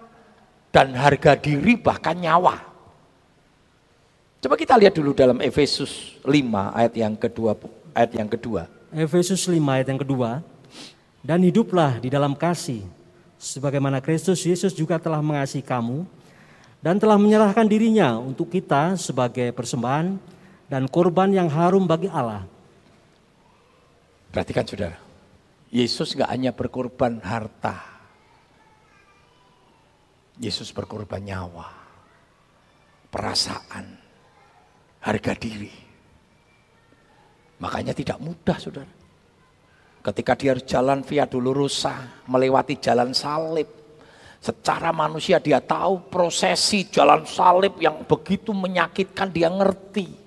dan 0.70 0.88
harga 0.94 1.34
diri 1.34 1.74
bahkan 1.74 2.14
nyawa. 2.14 2.70
Coba 4.40 4.56
kita 4.56 4.78
lihat 4.80 4.96
dulu 4.96 5.12
dalam 5.12 5.36
Efesus 5.44 6.16
5 6.24 6.32
ayat 6.72 6.94
yang 6.96 7.12
kedua 7.12 7.52
ayat 7.92 8.16
yang 8.16 8.30
kedua. 8.30 8.64
Efesus 8.94 9.44
5 9.44 9.60
ayat 9.60 9.86
yang 9.90 10.00
kedua. 10.00 10.40
Dan 11.20 11.44
hiduplah 11.44 12.00
di 12.00 12.08
dalam 12.08 12.32
kasih 12.32 12.80
sebagaimana 13.36 14.00
Kristus 14.00 14.40
Yesus 14.40 14.72
juga 14.72 14.96
telah 14.96 15.20
mengasihi 15.20 15.60
kamu 15.60 16.08
dan 16.80 16.96
telah 16.96 17.20
menyerahkan 17.20 17.68
dirinya 17.68 18.16
untuk 18.16 18.48
kita 18.48 18.96
sebagai 18.96 19.52
persembahan 19.52 20.16
dan 20.72 20.88
korban 20.88 21.28
yang 21.28 21.52
harum 21.52 21.84
bagi 21.84 22.08
Allah. 22.08 22.48
Perhatikan 24.30 24.62
saudara, 24.62 24.98
Yesus 25.74 26.14
gak 26.14 26.30
hanya 26.30 26.54
berkorban 26.54 27.18
harta. 27.18 27.82
Yesus 30.38 30.70
berkorban 30.70 31.20
nyawa, 31.20 31.66
perasaan, 33.10 33.98
harga 35.02 35.34
diri. 35.34 35.74
Makanya 37.60 37.92
tidak 37.92 38.22
mudah 38.22 38.56
saudara. 38.56 38.92
Ketika 40.00 40.32
dia 40.32 40.56
harus 40.56 40.64
jalan 40.64 41.04
via 41.04 41.28
Dolorosa, 41.28 42.24
melewati 42.24 42.80
jalan 42.80 43.12
salib. 43.12 43.68
Secara 44.40 44.96
manusia 44.96 45.36
dia 45.36 45.60
tahu 45.60 46.08
prosesi 46.08 46.88
jalan 46.88 47.28
salib 47.28 47.76
yang 47.76 48.08
begitu 48.08 48.56
menyakitkan 48.56 49.28
dia 49.28 49.52
ngerti. 49.52 50.19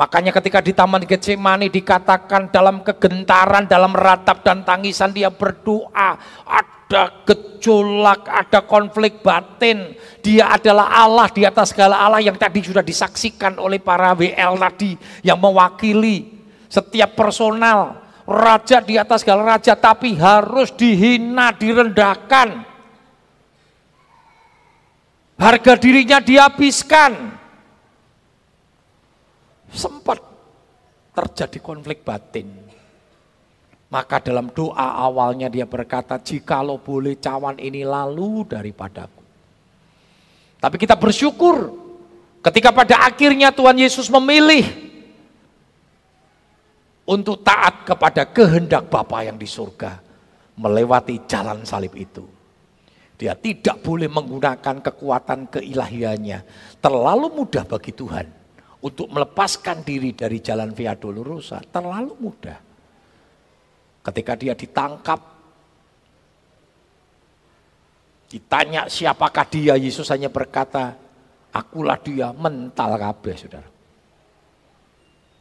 Makanya 0.00 0.32
ketika 0.32 0.64
di 0.64 0.72
Taman 0.72 1.04
Getsemani 1.04 1.68
dikatakan 1.68 2.48
dalam 2.48 2.80
kegentaran, 2.80 3.68
dalam 3.68 3.92
ratap 3.92 4.40
dan 4.40 4.64
tangisan 4.64 5.12
dia 5.12 5.28
berdoa. 5.28 6.16
Ada 6.48 7.20
gejolak, 7.28 8.24
ada 8.24 8.64
konflik 8.64 9.20
batin. 9.20 9.92
Dia 10.24 10.56
adalah 10.56 10.88
Allah 10.88 11.28
di 11.28 11.44
atas 11.44 11.76
segala 11.76 12.00
Allah 12.00 12.24
yang 12.24 12.40
tadi 12.40 12.64
sudah 12.64 12.80
disaksikan 12.80 13.60
oleh 13.60 13.76
para 13.76 14.16
WL 14.16 14.56
tadi. 14.56 14.96
Yang 15.20 15.36
mewakili 15.36 16.16
setiap 16.72 17.12
personal. 17.12 18.00
Raja 18.24 18.80
di 18.80 18.96
atas 18.96 19.20
segala 19.20 19.52
raja 19.52 19.76
tapi 19.76 20.16
harus 20.16 20.72
dihina, 20.72 21.52
direndahkan. 21.52 22.64
Harga 25.36 25.76
dirinya 25.76 26.24
dihabiskan 26.24 27.39
sempat 29.70 30.18
terjadi 31.14 31.58
konflik 31.62 32.02
batin. 32.02 32.48
Maka 33.90 34.22
dalam 34.22 34.54
doa 34.54 35.02
awalnya 35.02 35.50
dia 35.50 35.66
berkata, 35.66 36.14
jikalau 36.22 36.78
boleh 36.78 37.18
cawan 37.18 37.58
ini 37.58 37.82
lalu 37.82 38.46
daripadaku. 38.46 39.22
Tapi 40.62 40.76
kita 40.78 40.94
bersyukur 40.94 41.74
ketika 42.38 42.70
pada 42.70 43.02
akhirnya 43.02 43.50
Tuhan 43.50 43.74
Yesus 43.74 44.06
memilih 44.06 44.62
untuk 47.02 47.42
taat 47.42 47.82
kepada 47.82 48.22
kehendak 48.30 48.86
Bapa 48.86 49.26
yang 49.26 49.34
di 49.34 49.48
surga 49.50 49.98
melewati 50.54 51.26
jalan 51.26 51.66
salib 51.66 51.90
itu. 51.98 52.22
Dia 53.18 53.34
tidak 53.34 53.82
boleh 53.82 54.06
menggunakan 54.06 54.80
kekuatan 54.80 55.50
keilahiannya. 55.50 56.38
Terlalu 56.78 57.26
mudah 57.34 57.66
bagi 57.66 57.92
Tuhan 57.92 58.39
untuk 58.80 59.12
melepaskan 59.12 59.84
diri 59.84 60.16
dari 60.16 60.40
jalan 60.40 60.72
Via 60.72 60.96
Dolorosa. 60.96 61.60
Terlalu 61.60 62.12
mudah. 62.16 62.58
Ketika 64.00 64.32
dia 64.40 64.56
ditangkap, 64.56 65.20
ditanya 68.32 68.88
siapakah 68.88 69.46
dia, 69.52 69.76
Yesus 69.76 70.08
hanya 70.08 70.32
berkata, 70.32 70.96
akulah 71.52 72.00
dia, 72.00 72.32
mental 72.32 72.96
kabeh 72.96 73.36
saudara. 73.36 73.68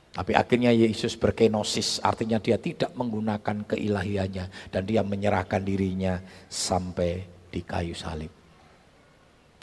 Tapi 0.09 0.35
akhirnya 0.35 0.75
Yesus 0.75 1.15
berkenosis, 1.15 2.03
artinya 2.03 2.41
dia 2.43 2.59
tidak 2.59 2.91
menggunakan 2.97 3.63
keilahiannya 3.63 4.73
dan 4.73 4.81
dia 4.83 4.99
menyerahkan 5.05 5.63
dirinya 5.63 6.19
sampai 6.51 7.23
di 7.47 7.61
kayu 7.63 7.95
salib. 7.95 8.33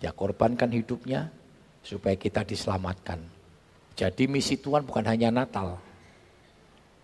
Dia 0.01 0.17
korbankan 0.17 0.73
hidupnya 0.73 1.29
supaya 1.85 2.17
kita 2.17 2.47
diselamatkan. 2.47 3.36
Jadi 3.97 4.29
misi 4.29 4.61
Tuhan 4.61 4.85
bukan 4.85 5.05
hanya 5.09 5.33
Natal. 5.33 5.81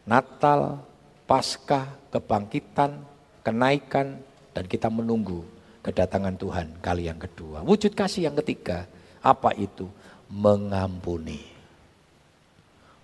Natal, 0.05 0.85
Paskah, 1.25 1.89
kebangkitan, 2.13 3.01
kenaikan, 3.41 4.21
dan 4.53 4.65
kita 4.69 4.93
menunggu 4.93 5.41
kedatangan 5.81 6.37
Tuhan 6.37 6.67
kali 6.85 7.09
yang 7.09 7.17
kedua. 7.17 7.65
Wujud 7.65 7.97
kasih 7.97 8.29
yang 8.29 8.37
ketiga, 8.45 8.85
apa 9.25 9.57
itu? 9.57 9.89
Mengampuni. 10.29 11.41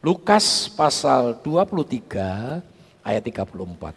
Lukas 0.04 0.68
pasal 0.68 1.40
23 1.40 2.60
ayat 3.00 3.22
34. 3.24 3.96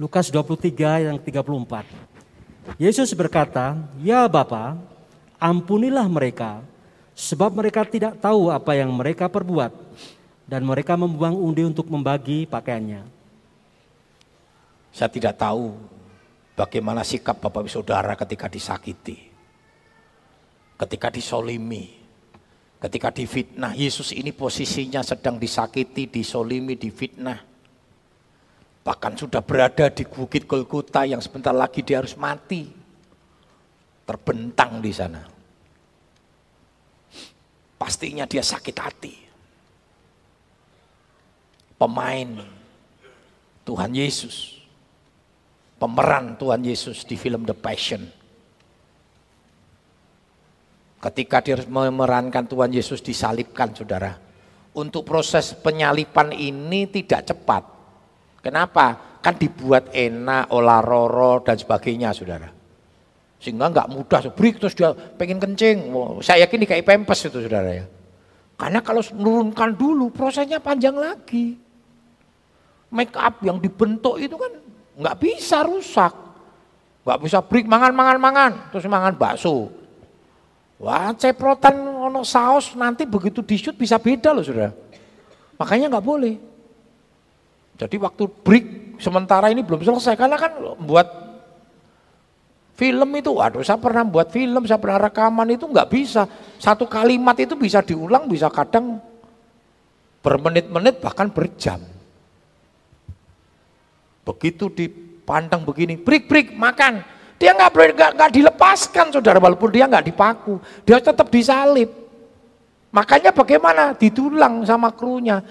Lukas 0.00 0.32
23 0.32 1.04
yang 1.04 1.16
34. 1.20 1.84
Yesus 2.80 3.12
berkata, 3.12 3.76
"Ya 4.00 4.24
Bapa, 4.26 4.76
ampunilah 5.38 6.04
mereka, 6.10 6.64
sebab 7.18 7.58
mereka 7.58 7.82
tidak 7.82 8.22
tahu 8.22 8.54
apa 8.54 8.78
yang 8.78 8.94
mereka 8.94 9.26
perbuat." 9.26 9.74
Dan 10.48 10.64
mereka 10.64 10.96
membuang 10.96 11.36
undi 11.36 11.60
untuk 11.66 11.92
membagi 11.92 12.48
pakaiannya. 12.48 13.04
Saya 14.88 15.12
tidak 15.12 15.36
tahu 15.36 15.76
bagaimana 16.56 17.04
sikap 17.04 17.36
Bapak 17.36 17.68
Saudara 17.68 18.16
ketika 18.16 18.48
disakiti. 18.48 19.28
Ketika 20.80 21.12
disolimi. 21.12 22.00
Ketika 22.80 23.12
difitnah. 23.12 23.76
Yesus 23.76 24.16
ini 24.16 24.32
posisinya 24.32 25.04
sedang 25.04 25.36
disakiti, 25.36 26.08
disolimi, 26.08 26.80
difitnah 26.80 27.48
Bahkan 28.88 29.20
sudah 29.20 29.44
berada 29.44 29.92
di 29.92 30.08
bukit 30.08 30.48
Golgota 30.48 31.04
yang 31.04 31.20
sebentar 31.20 31.52
lagi 31.52 31.84
dia 31.84 32.00
harus 32.00 32.16
mati. 32.16 32.72
Terbentang 34.08 34.80
di 34.80 34.88
sana. 34.88 35.37
Pastinya 37.78 38.26
dia 38.26 38.42
sakit 38.42 38.76
hati. 38.76 39.14
Pemain 41.78 42.42
Tuhan 43.62 43.94
Yesus. 43.94 44.58
Pemeran 45.78 46.34
Tuhan 46.34 46.66
Yesus 46.66 47.06
di 47.06 47.14
film 47.14 47.46
The 47.46 47.54
Passion. 47.54 48.02
Ketika 50.98 51.38
dia 51.38 51.54
memerankan 51.62 52.50
Tuhan 52.50 52.74
Yesus 52.74 52.98
disalibkan 52.98 53.70
saudara. 53.70 54.18
Untuk 54.74 55.06
proses 55.06 55.54
penyalipan 55.54 56.34
ini 56.34 56.90
tidak 56.90 57.30
cepat 57.30 57.78
Kenapa? 58.38 59.18
Kan 59.18 59.34
dibuat 59.34 59.90
enak, 59.90 60.54
olah 60.54 60.80
roro 60.80 61.42
dan 61.42 61.58
sebagainya 61.58 62.14
saudara. 62.14 62.48
Sehingga 63.38 63.70
nggak 63.70 63.88
mudah, 63.94 64.20
break 64.34 64.58
terus 64.58 64.74
dia 64.74 64.90
pengen 65.14 65.38
kencing. 65.38 65.94
saya 66.26 66.42
yakin 66.42 66.66
kayak 66.66 66.82
pempes 66.82 67.22
itu 67.22 67.38
saudara 67.38 67.70
ya. 67.70 67.86
Karena 68.58 68.82
kalau 68.82 68.98
menurunkan 69.14 69.78
dulu 69.78 70.10
prosesnya 70.10 70.58
panjang 70.58 70.98
lagi. 70.98 71.54
Make 72.90 73.14
up 73.14 73.38
yang 73.46 73.62
dibentuk 73.62 74.18
itu 74.18 74.34
kan 74.34 74.52
nggak 74.98 75.16
bisa 75.22 75.62
rusak. 75.62 76.10
Nggak 77.06 77.18
bisa 77.22 77.38
break 77.38 77.70
mangan, 77.70 77.94
mangan, 77.94 78.18
mangan. 78.18 78.52
Terus 78.74 78.90
mangan 78.90 79.14
bakso. 79.14 79.70
Wah 80.82 81.14
ceprotan 81.14 81.74
ono 81.78 82.22
saus 82.22 82.74
nanti 82.74 83.02
begitu 83.02 83.42
di 83.42 83.54
shoot 83.58 83.78
bisa 83.78 83.98
beda 83.98 84.34
loh 84.34 84.42
saudara. 84.42 84.74
Makanya 85.58 85.94
nggak 85.94 86.06
boleh. 86.06 86.34
Jadi 87.78 87.94
waktu 88.02 88.24
break 88.26 88.66
sementara 88.98 89.50
ini 89.54 89.62
belum 89.62 89.86
selesai 89.86 90.18
karena 90.18 90.34
kan 90.34 90.58
buat 90.82 91.06
film 92.78 93.10
itu, 93.18 93.34
waduh 93.34 93.58
saya 93.66 93.82
pernah 93.82 94.06
buat 94.06 94.30
film, 94.30 94.62
saya 94.62 94.78
pernah 94.78 95.10
rekaman 95.10 95.50
itu 95.50 95.66
nggak 95.66 95.90
bisa. 95.90 96.30
Satu 96.62 96.86
kalimat 96.86 97.34
itu 97.34 97.58
bisa 97.58 97.82
diulang, 97.82 98.30
bisa 98.30 98.46
kadang 98.46 99.02
bermenit-menit 100.22 101.02
bahkan 101.02 101.26
berjam. 101.26 101.82
Begitu 104.22 104.70
dipandang 104.70 105.66
begini, 105.66 105.98
break 105.98 106.30
break 106.30 106.48
makan, 106.54 107.02
dia 107.34 107.50
nggak 107.50 107.72
boleh 107.74 107.90
nggak 107.98 108.30
dilepaskan 108.30 109.10
saudara 109.10 109.42
walaupun 109.42 109.74
dia 109.74 109.90
nggak 109.90 110.14
dipaku, 110.14 110.62
dia 110.86 111.02
tetap 111.02 111.26
disalib. 111.34 111.90
Makanya 112.94 113.34
bagaimana 113.34 113.90
ditulang 113.98 114.62
sama 114.62 114.94
krunya. 114.94 115.42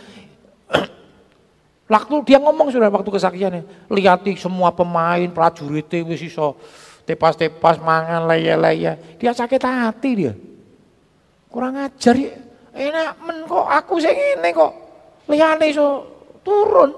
Waktu 1.92 2.16
dia 2.28 2.36
ngomong 2.36 2.68
sudah 2.68 2.92
waktu 2.92 3.08
kesaksiannya, 3.08 3.88
lihat 3.88 4.28
semua 4.36 4.76
pemain 4.76 5.24
prajurit 5.32 5.88
wis 5.88 6.20
iso 6.20 6.60
tepas-tepas 7.08 7.80
mangan 7.80 8.28
laya-laya. 8.28 9.00
Dia 9.16 9.32
sakit 9.32 9.64
hati 9.64 10.12
dia. 10.14 10.34
Kurang 11.48 11.80
ajar 11.80 12.20
ya. 12.20 12.36
Enak 12.78 13.12
men 13.26 13.38
kok 13.48 13.66
aku 13.66 13.98
sing 13.98 14.14
ngene 14.14 14.50
kok. 14.52 14.74
Liyane 15.32 15.66
iso 15.72 15.88
turun. 16.44 16.92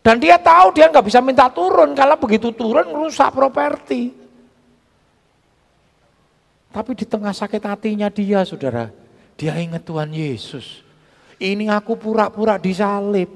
Dan 0.00 0.16
dia 0.16 0.40
tahu 0.40 0.72
dia 0.72 0.88
nggak 0.88 1.04
bisa 1.04 1.20
minta 1.20 1.52
turun 1.52 1.92
kalau 1.92 2.16
begitu 2.16 2.50
turun 2.56 2.88
rusak 2.88 3.30
properti. 3.36 4.16
Tapi 6.70 6.90
di 6.94 7.04
tengah 7.04 7.34
sakit 7.34 7.66
hatinya 7.66 8.06
dia, 8.06 8.46
saudara, 8.46 8.94
dia 9.34 9.58
ingat 9.58 9.82
Tuhan 9.82 10.14
Yesus. 10.14 10.86
Ini 11.36 11.66
aku 11.66 11.98
pura-pura 11.98 12.62
disalib. 12.62 13.26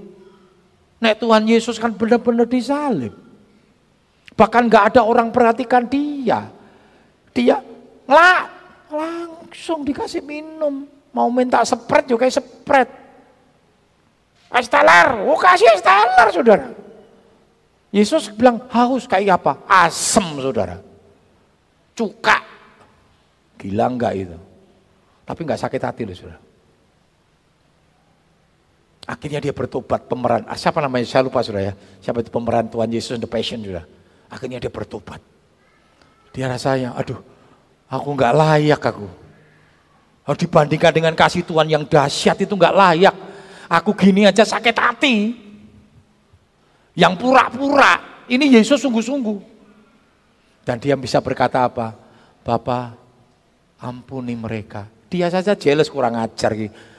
Nek 1.03 1.19
Tuhan 1.19 1.43
Yesus 1.51 1.77
kan 1.83 1.91
benar-benar 1.91 2.47
disalib. 2.47 3.24
Bahkan 4.35 4.63
nggak 4.67 4.85
ada 4.95 5.01
orang 5.07 5.31
perhatikan 5.31 5.87
dia. 5.87 6.51
Dia 7.31 7.63
lah 8.07 8.51
langsung 8.91 9.87
dikasih 9.87 10.23
minum. 10.23 10.87
Mau 11.15 11.31
minta 11.31 11.63
spread 11.63 12.11
juga 12.11 12.27
spread. 12.27 12.91
Esteller, 14.55 15.23
oh 15.27 15.39
kasih 15.39 15.67
esteller 15.75 16.29
saudara. 16.31 16.67
Yesus 17.95 18.31
bilang 18.31 18.59
haus 18.71 19.07
kayak 19.07 19.39
apa? 19.39 19.63
Asem 19.71 20.27
saudara. 20.43 20.83
Cuka. 21.95 22.43
Gila 23.59 23.87
enggak 23.87 24.15
itu? 24.19 24.39
Tapi 25.23 25.41
enggak 25.47 25.63
sakit 25.63 25.79
hati 25.83 26.03
loh 26.03 26.15
saudara. 26.15 26.43
Akhirnya 29.05 29.39
dia 29.39 29.53
bertobat, 29.55 30.11
pemeran. 30.11 30.43
Ah, 30.49 30.57
siapa 30.59 30.81
namanya? 30.81 31.05
Saya 31.07 31.29
lupa 31.29 31.45
sudah 31.45 31.61
ya. 31.61 31.73
Siapa 32.01 32.25
itu 32.25 32.33
pemeran 32.33 32.67
Tuhan 32.67 32.89
Yesus 32.89 33.21
the 33.21 33.29
Passion 33.29 33.63
sudah. 33.63 33.85
Akhirnya 34.35 34.59
dia 34.59 34.73
bertobat. 34.73 35.23
Dia 36.35 36.51
rasanya, 36.51 36.99
aduh, 36.99 37.23
aku 37.87 38.09
nggak 38.19 38.35
layak 38.35 38.83
aku. 38.83 39.07
Harus 40.27 40.41
dibandingkan 40.43 40.91
dengan 40.91 41.15
kasih 41.15 41.47
Tuhan 41.47 41.71
yang 41.71 41.87
dahsyat 41.87 42.43
itu 42.43 42.51
nggak 42.59 42.75
layak. 42.75 43.15
Aku 43.71 43.95
gini 43.95 44.27
aja 44.27 44.43
sakit 44.43 44.75
hati. 44.75 45.17
Yang 46.99 47.15
pura-pura. 47.23 48.27
Ini 48.27 48.59
Yesus 48.59 48.83
sungguh-sungguh. 48.83 49.39
Dan 50.67 50.83
dia 50.83 50.99
bisa 50.99 51.23
berkata 51.23 51.71
apa? 51.71 51.95
Bapak, 52.43 52.99
ampuni 53.79 54.35
mereka. 54.35 54.91
Dia 55.07 55.31
saja 55.31 55.55
jealous 55.55 55.87
kurang 55.87 56.19
ajar 56.19 56.57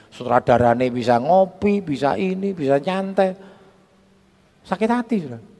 sutradarane 0.08 0.88
bisa 0.88 1.20
ngopi, 1.20 1.84
bisa 1.84 2.16
ini, 2.16 2.56
bisa 2.56 2.80
nyantai. 2.80 3.36
Sakit 4.64 4.88
hati 4.88 5.16
sudah. 5.20 5.55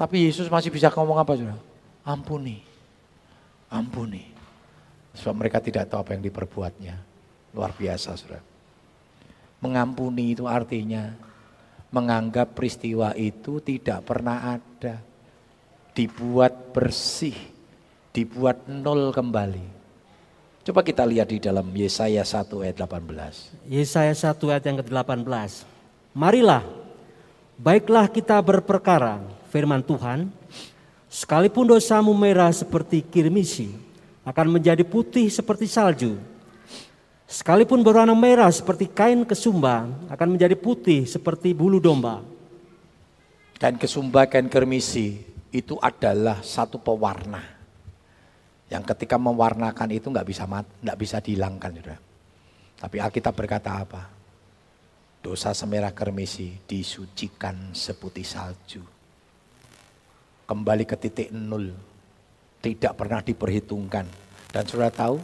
Tapi 0.00 0.32
Yesus 0.32 0.48
masih 0.48 0.72
bisa 0.72 0.88
ngomong 0.88 1.20
apa 1.20 1.36
sudah? 1.36 1.60
Ampuni. 2.00 2.64
Ampuni. 3.68 4.24
Sebab 5.12 5.44
mereka 5.44 5.60
tidak 5.60 5.92
tahu 5.92 6.00
apa 6.00 6.16
yang 6.16 6.24
diperbuatnya. 6.24 6.96
Luar 7.52 7.76
biasa 7.76 8.16
sudah. 8.16 8.40
Mengampuni 9.60 10.32
itu 10.32 10.48
artinya 10.48 11.12
menganggap 11.92 12.56
peristiwa 12.56 13.12
itu 13.12 13.60
tidak 13.60 14.00
pernah 14.08 14.56
ada. 14.56 15.04
Dibuat 15.92 16.72
bersih, 16.72 17.36
dibuat 18.16 18.72
nol 18.72 19.12
kembali. 19.12 19.66
Coba 20.64 20.80
kita 20.80 21.04
lihat 21.04 21.28
di 21.28 21.44
dalam 21.44 21.68
Yesaya 21.76 22.24
1 22.24 22.48
ayat 22.64 22.88
18. 22.88 23.68
Yesaya 23.68 24.16
1 24.16 24.32
ayat 24.48 24.64
yang 24.64 24.80
ke-18. 24.80 25.28
Marilah, 26.16 26.64
baiklah 27.60 28.08
kita 28.08 28.40
berperkara 28.40 29.39
firman 29.50 29.82
Tuhan, 29.82 30.30
Sekalipun 31.10 31.66
dosamu 31.66 32.14
merah 32.14 32.54
seperti 32.54 33.02
kirmisi, 33.02 33.74
akan 34.22 34.46
menjadi 34.46 34.86
putih 34.86 35.26
seperti 35.26 35.66
salju. 35.66 36.14
Sekalipun 37.26 37.82
berwarna 37.82 38.14
merah 38.14 38.46
seperti 38.54 38.86
kain 38.86 39.26
kesumba, 39.26 39.90
akan 40.06 40.38
menjadi 40.38 40.54
putih 40.54 41.10
seperti 41.10 41.50
bulu 41.50 41.82
domba. 41.82 42.22
Kain 43.58 43.74
kesumba, 43.74 44.30
kain 44.30 44.46
kermisi 44.46 45.18
itu 45.50 45.74
adalah 45.82 46.38
satu 46.46 46.78
pewarna. 46.78 47.42
Yang 48.70 48.94
ketika 48.94 49.18
mewarnakan 49.18 49.90
itu 49.90 50.14
nggak 50.14 50.26
bisa 50.30 50.46
nggak 50.46 50.98
bisa 50.98 51.18
dihilangkan, 51.18 51.74
saudara. 51.74 51.98
Tapi 52.78 52.96
Alkitab 53.02 53.34
berkata 53.34 53.82
apa? 53.82 54.06
Dosa 55.18 55.50
semerah 55.58 55.90
kermisi 55.90 56.54
disucikan 56.70 57.74
seputih 57.74 58.22
salju 58.22 58.99
kembali 60.50 60.82
ke 60.82 60.98
titik 60.98 61.30
nol. 61.30 61.70
Tidak 62.58 62.98
pernah 62.98 63.22
diperhitungkan. 63.22 64.02
Dan 64.50 64.64
sudah 64.66 64.90
tahu, 64.90 65.22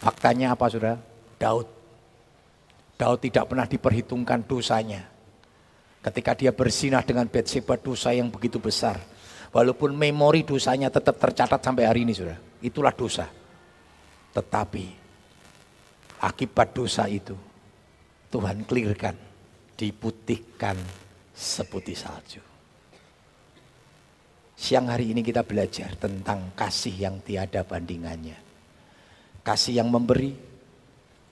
faktanya 0.00 0.56
apa 0.56 0.66
sudah? 0.72 0.96
Daud. 1.36 1.68
Daud 2.96 3.20
tidak 3.20 3.44
pernah 3.52 3.68
diperhitungkan 3.68 4.48
dosanya. 4.48 5.04
Ketika 6.00 6.32
dia 6.32 6.56
bersinah 6.56 7.04
dengan 7.04 7.28
Betseba 7.28 7.76
dosa 7.76 8.16
yang 8.16 8.32
begitu 8.32 8.56
besar. 8.56 8.96
Walaupun 9.52 9.92
memori 9.92 10.40
dosanya 10.40 10.88
tetap 10.88 11.20
tercatat 11.20 11.60
sampai 11.60 11.84
hari 11.84 12.08
ini 12.08 12.16
sudah. 12.16 12.40
Itulah 12.64 12.96
dosa. 12.96 13.28
Tetapi 14.32 14.84
akibat 16.24 16.72
dosa 16.72 17.04
itu 17.10 17.36
Tuhan 18.30 18.64
clearkan, 18.64 19.16
diputihkan 19.74 20.78
seputih 21.34 21.98
salju. 21.98 22.49
Siang 24.60 24.92
hari 24.92 25.16
ini 25.16 25.24
kita 25.24 25.40
belajar 25.40 25.96
tentang 25.96 26.52
kasih 26.52 26.92
yang 26.92 27.16
tiada 27.24 27.64
bandingannya. 27.64 28.36
Kasih 29.40 29.80
yang 29.80 29.88
memberi, 29.88 30.36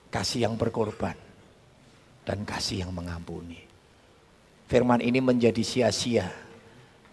kasih 0.08 0.48
yang 0.48 0.56
berkorban, 0.56 1.12
dan 2.24 2.48
kasih 2.48 2.88
yang 2.88 2.92
mengampuni. 2.96 3.60
Firman 4.64 5.04
ini 5.04 5.20
menjadi 5.20 5.60
sia-sia 5.60 6.32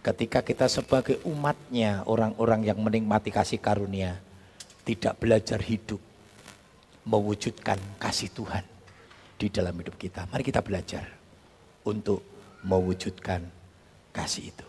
ketika 0.00 0.40
kita 0.40 0.72
sebagai 0.72 1.20
umatnya, 1.28 2.00
orang-orang 2.08 2.64
yang 2.64 2.80
menikmati 2.80 3.28
kasih 3.28 3.60
karunia, 3.60 4.16
tidak 4.88 5.20
belajar 5.20 5.60
hidup, 5.60 6.00
mewujudkan 7.04 7.76
kasih 8.00 8.32
Tuhan 8.32 8.64
di 9.36 9.52
dalam 9.52 9.76
hidup 9.76 10.00
kita. 10.00 10.24
Mari 10.32 10.48
kita 10.48 10.64
belajar 10.64 11.04
untuk 11.84 12.24
mewujudkan 12.64 13.44
kasih 14.16 14.48
itu. 14.48 14.65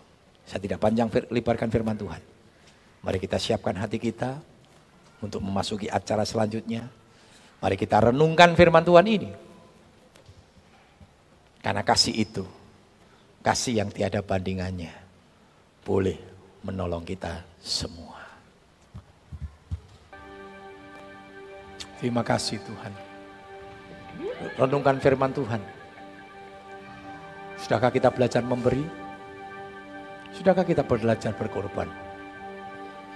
Saya 0.48 0.64
tidak 0.64 0.80
panjang 0.80 1.12
libarkan 1.28 1.68
firman 1.68 2.00
Tuhan. 2.00 2.24
Mari 3.04 3.20
kita 3.20 3.36
siapkan 3.36 3.76
hati 3.76 4.00
kita 4.00 4.40
untuk 5.20 5.44
memasuki 5.44 5.92
acara 5.92 6.24
selanjutnya. 6.24 6.88
Mari 7.60 7.76
kita 7.76 8.00
renungkan 8.00 8.56
firman 8.56 8.88
Tuhan 8.88 9.06
ini. 9.12 9.30
Karena 11.60 11.84
kasih 11.84 12.16
itu, 12.16 12.48
kasih 13.44 13.84
yang 13.84 13.90
tiada 13.92 14.24
bandingannya, 14.24 14.96
boleh 15.84 16.16
menolong 16.64 17.04
kita 17.04 17.44
semua. 17.60 18.24
Terima 22.00 22.24
kasih 22.24 22.62
Tuhan. 22.62 22.94
Renungkan 24.56 25.02
firman 25.02 25.34
Tuhan. 25.34 25.60
Sudahkah 27.58 27.90
kita 27.92 28.14
belajar 28.14 28.46
memberi? 28.46 29.07
Sudahkah 30.38 30.62
kita 30.62 30.86
belajar 30.86 31.34
berkorban? 31.34 31.90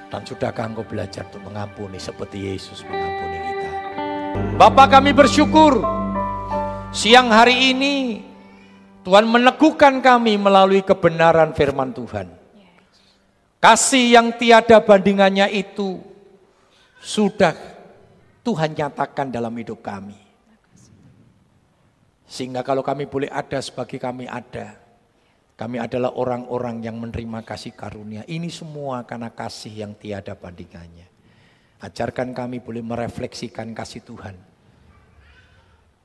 Dan 0.10 0.26
sudahkah 0.26 0.66
engkau 0.66 0.82
belajar 0.82 1.22
untuk 1.30 1.46
mengampuni 1.46 2.02
seperti 2.02 2.50
Yesus 2.50 2.82
mengampuni 2.82 3.38
kita? 3.46 3.70
Bapak 4.58 4.98
kami 4.98 5.14
bersyukur 5.14 5.86
siang 6.90 7.30
hari 7.30 7.78
ini 7.78 8.26
Tuhan 9.06 9.30
meneguhkan 9.30 10.02
kami 10.02 10.42
melalui 10.42 10.82
kebenaran 10.82 11.54
firman 11.54 11.94
Tuhan. 11.94 12.26
Kasih 13.62 14.18
yang 14.18 14.34
tiada 14.42 14.82
bandingannya 14.82 15.46
itu 15.54 16.02
sudah 17.06 17.54
Tuhan 18.42 18.74
nyatakan 18.74 19.30
dalam 19.30 19.54
hidup 19.62 19.86
kami. 19.86 20.18
Sehingga 22.26 22.66
kalau 22.66 22.82
kami 22.82 23.06
boleh 23.06 23.30
ada 23.30 23.62
sebagai 23.62 24.02
kami 24.02 24.26
ada, 24.26 24.81
kami 25.62 25.78
adalah 25.78 26.18
orang-orang 26.18 26.82
yang 26.82 26.98
menerima 26.98 27.46
kasih 27.46 27.78
karunia. 27.78 28.26
Ini 28.26 28.50
semua 28.50 29.06
karena 29.06 29.30
kasih 29.30 29.86
yang 29.86 29.94
tiada 29.94 30.34
bandingannya. 30.34 31.06
Ajarkan 31.86 32.34
kami 32.34 32.66
boleh 32.66 32.82
merefleksikan 32.82 33.70
kasih 33.78 34.02
Tuhan. 34.02 34.34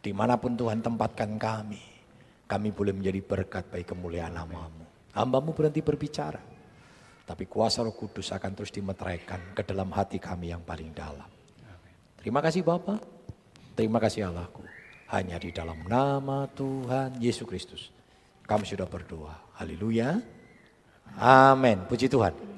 Di 0.05 0.13
mana 0.13 0.37
pun 0.37 0.61
Tuhan 0.61 0.85
tempatkan 0.85 1.41
kami, 1.41 1.81
kami 2.45 2.69
boleh 2.69 2.93
menjadi 2.93 3.17
berkat 3.25 3.73
bagi 3.73 3.89
kemuliaan 3.89 4.37
namamu. 4.37 4.85
Hambamu 5.17 5.57
berhenti 5.57 5.81
berbicara. 5.81 6.45
Tapi 7.25 7.49
kuasa 7.49 7.81
roh 7.81 7.97
kudus 7.97 8.37
akan 8.37 8.53
terus 8.53 8.69
dimeteraikan 8.69 9.57
ke 9.57 9.65
dalam 9.65 9.89
hati 9.89 10.21
kami 10.21 10.53
yang 10.53 10.61
paling 10.69 10.93
dalam. 10.93 11.33
Terima 12.21 12.45
kasih 12.45 12.61
Bapak. 12.61 13.01
Terima 13.73 14.05
kasih 14.05 14.29
Allahku. 14.29 14.69
Hanya 15.17 15.41
di 15.41 15.49
dalam 15.49 15.81
nama 15.89 16.45
Tuhan 16.45 17.25
Yesus 17.25 17.49
Kristus. 17.49 17.89
Kami 18.45 18.69
sudah 18.69 18.85
berdoa. 18.85 19.46
Haleluya. 19.57 20.21
Amin. 21.17 21.81
Puji 21.89 22.13
Tuhan. 22.13 22.57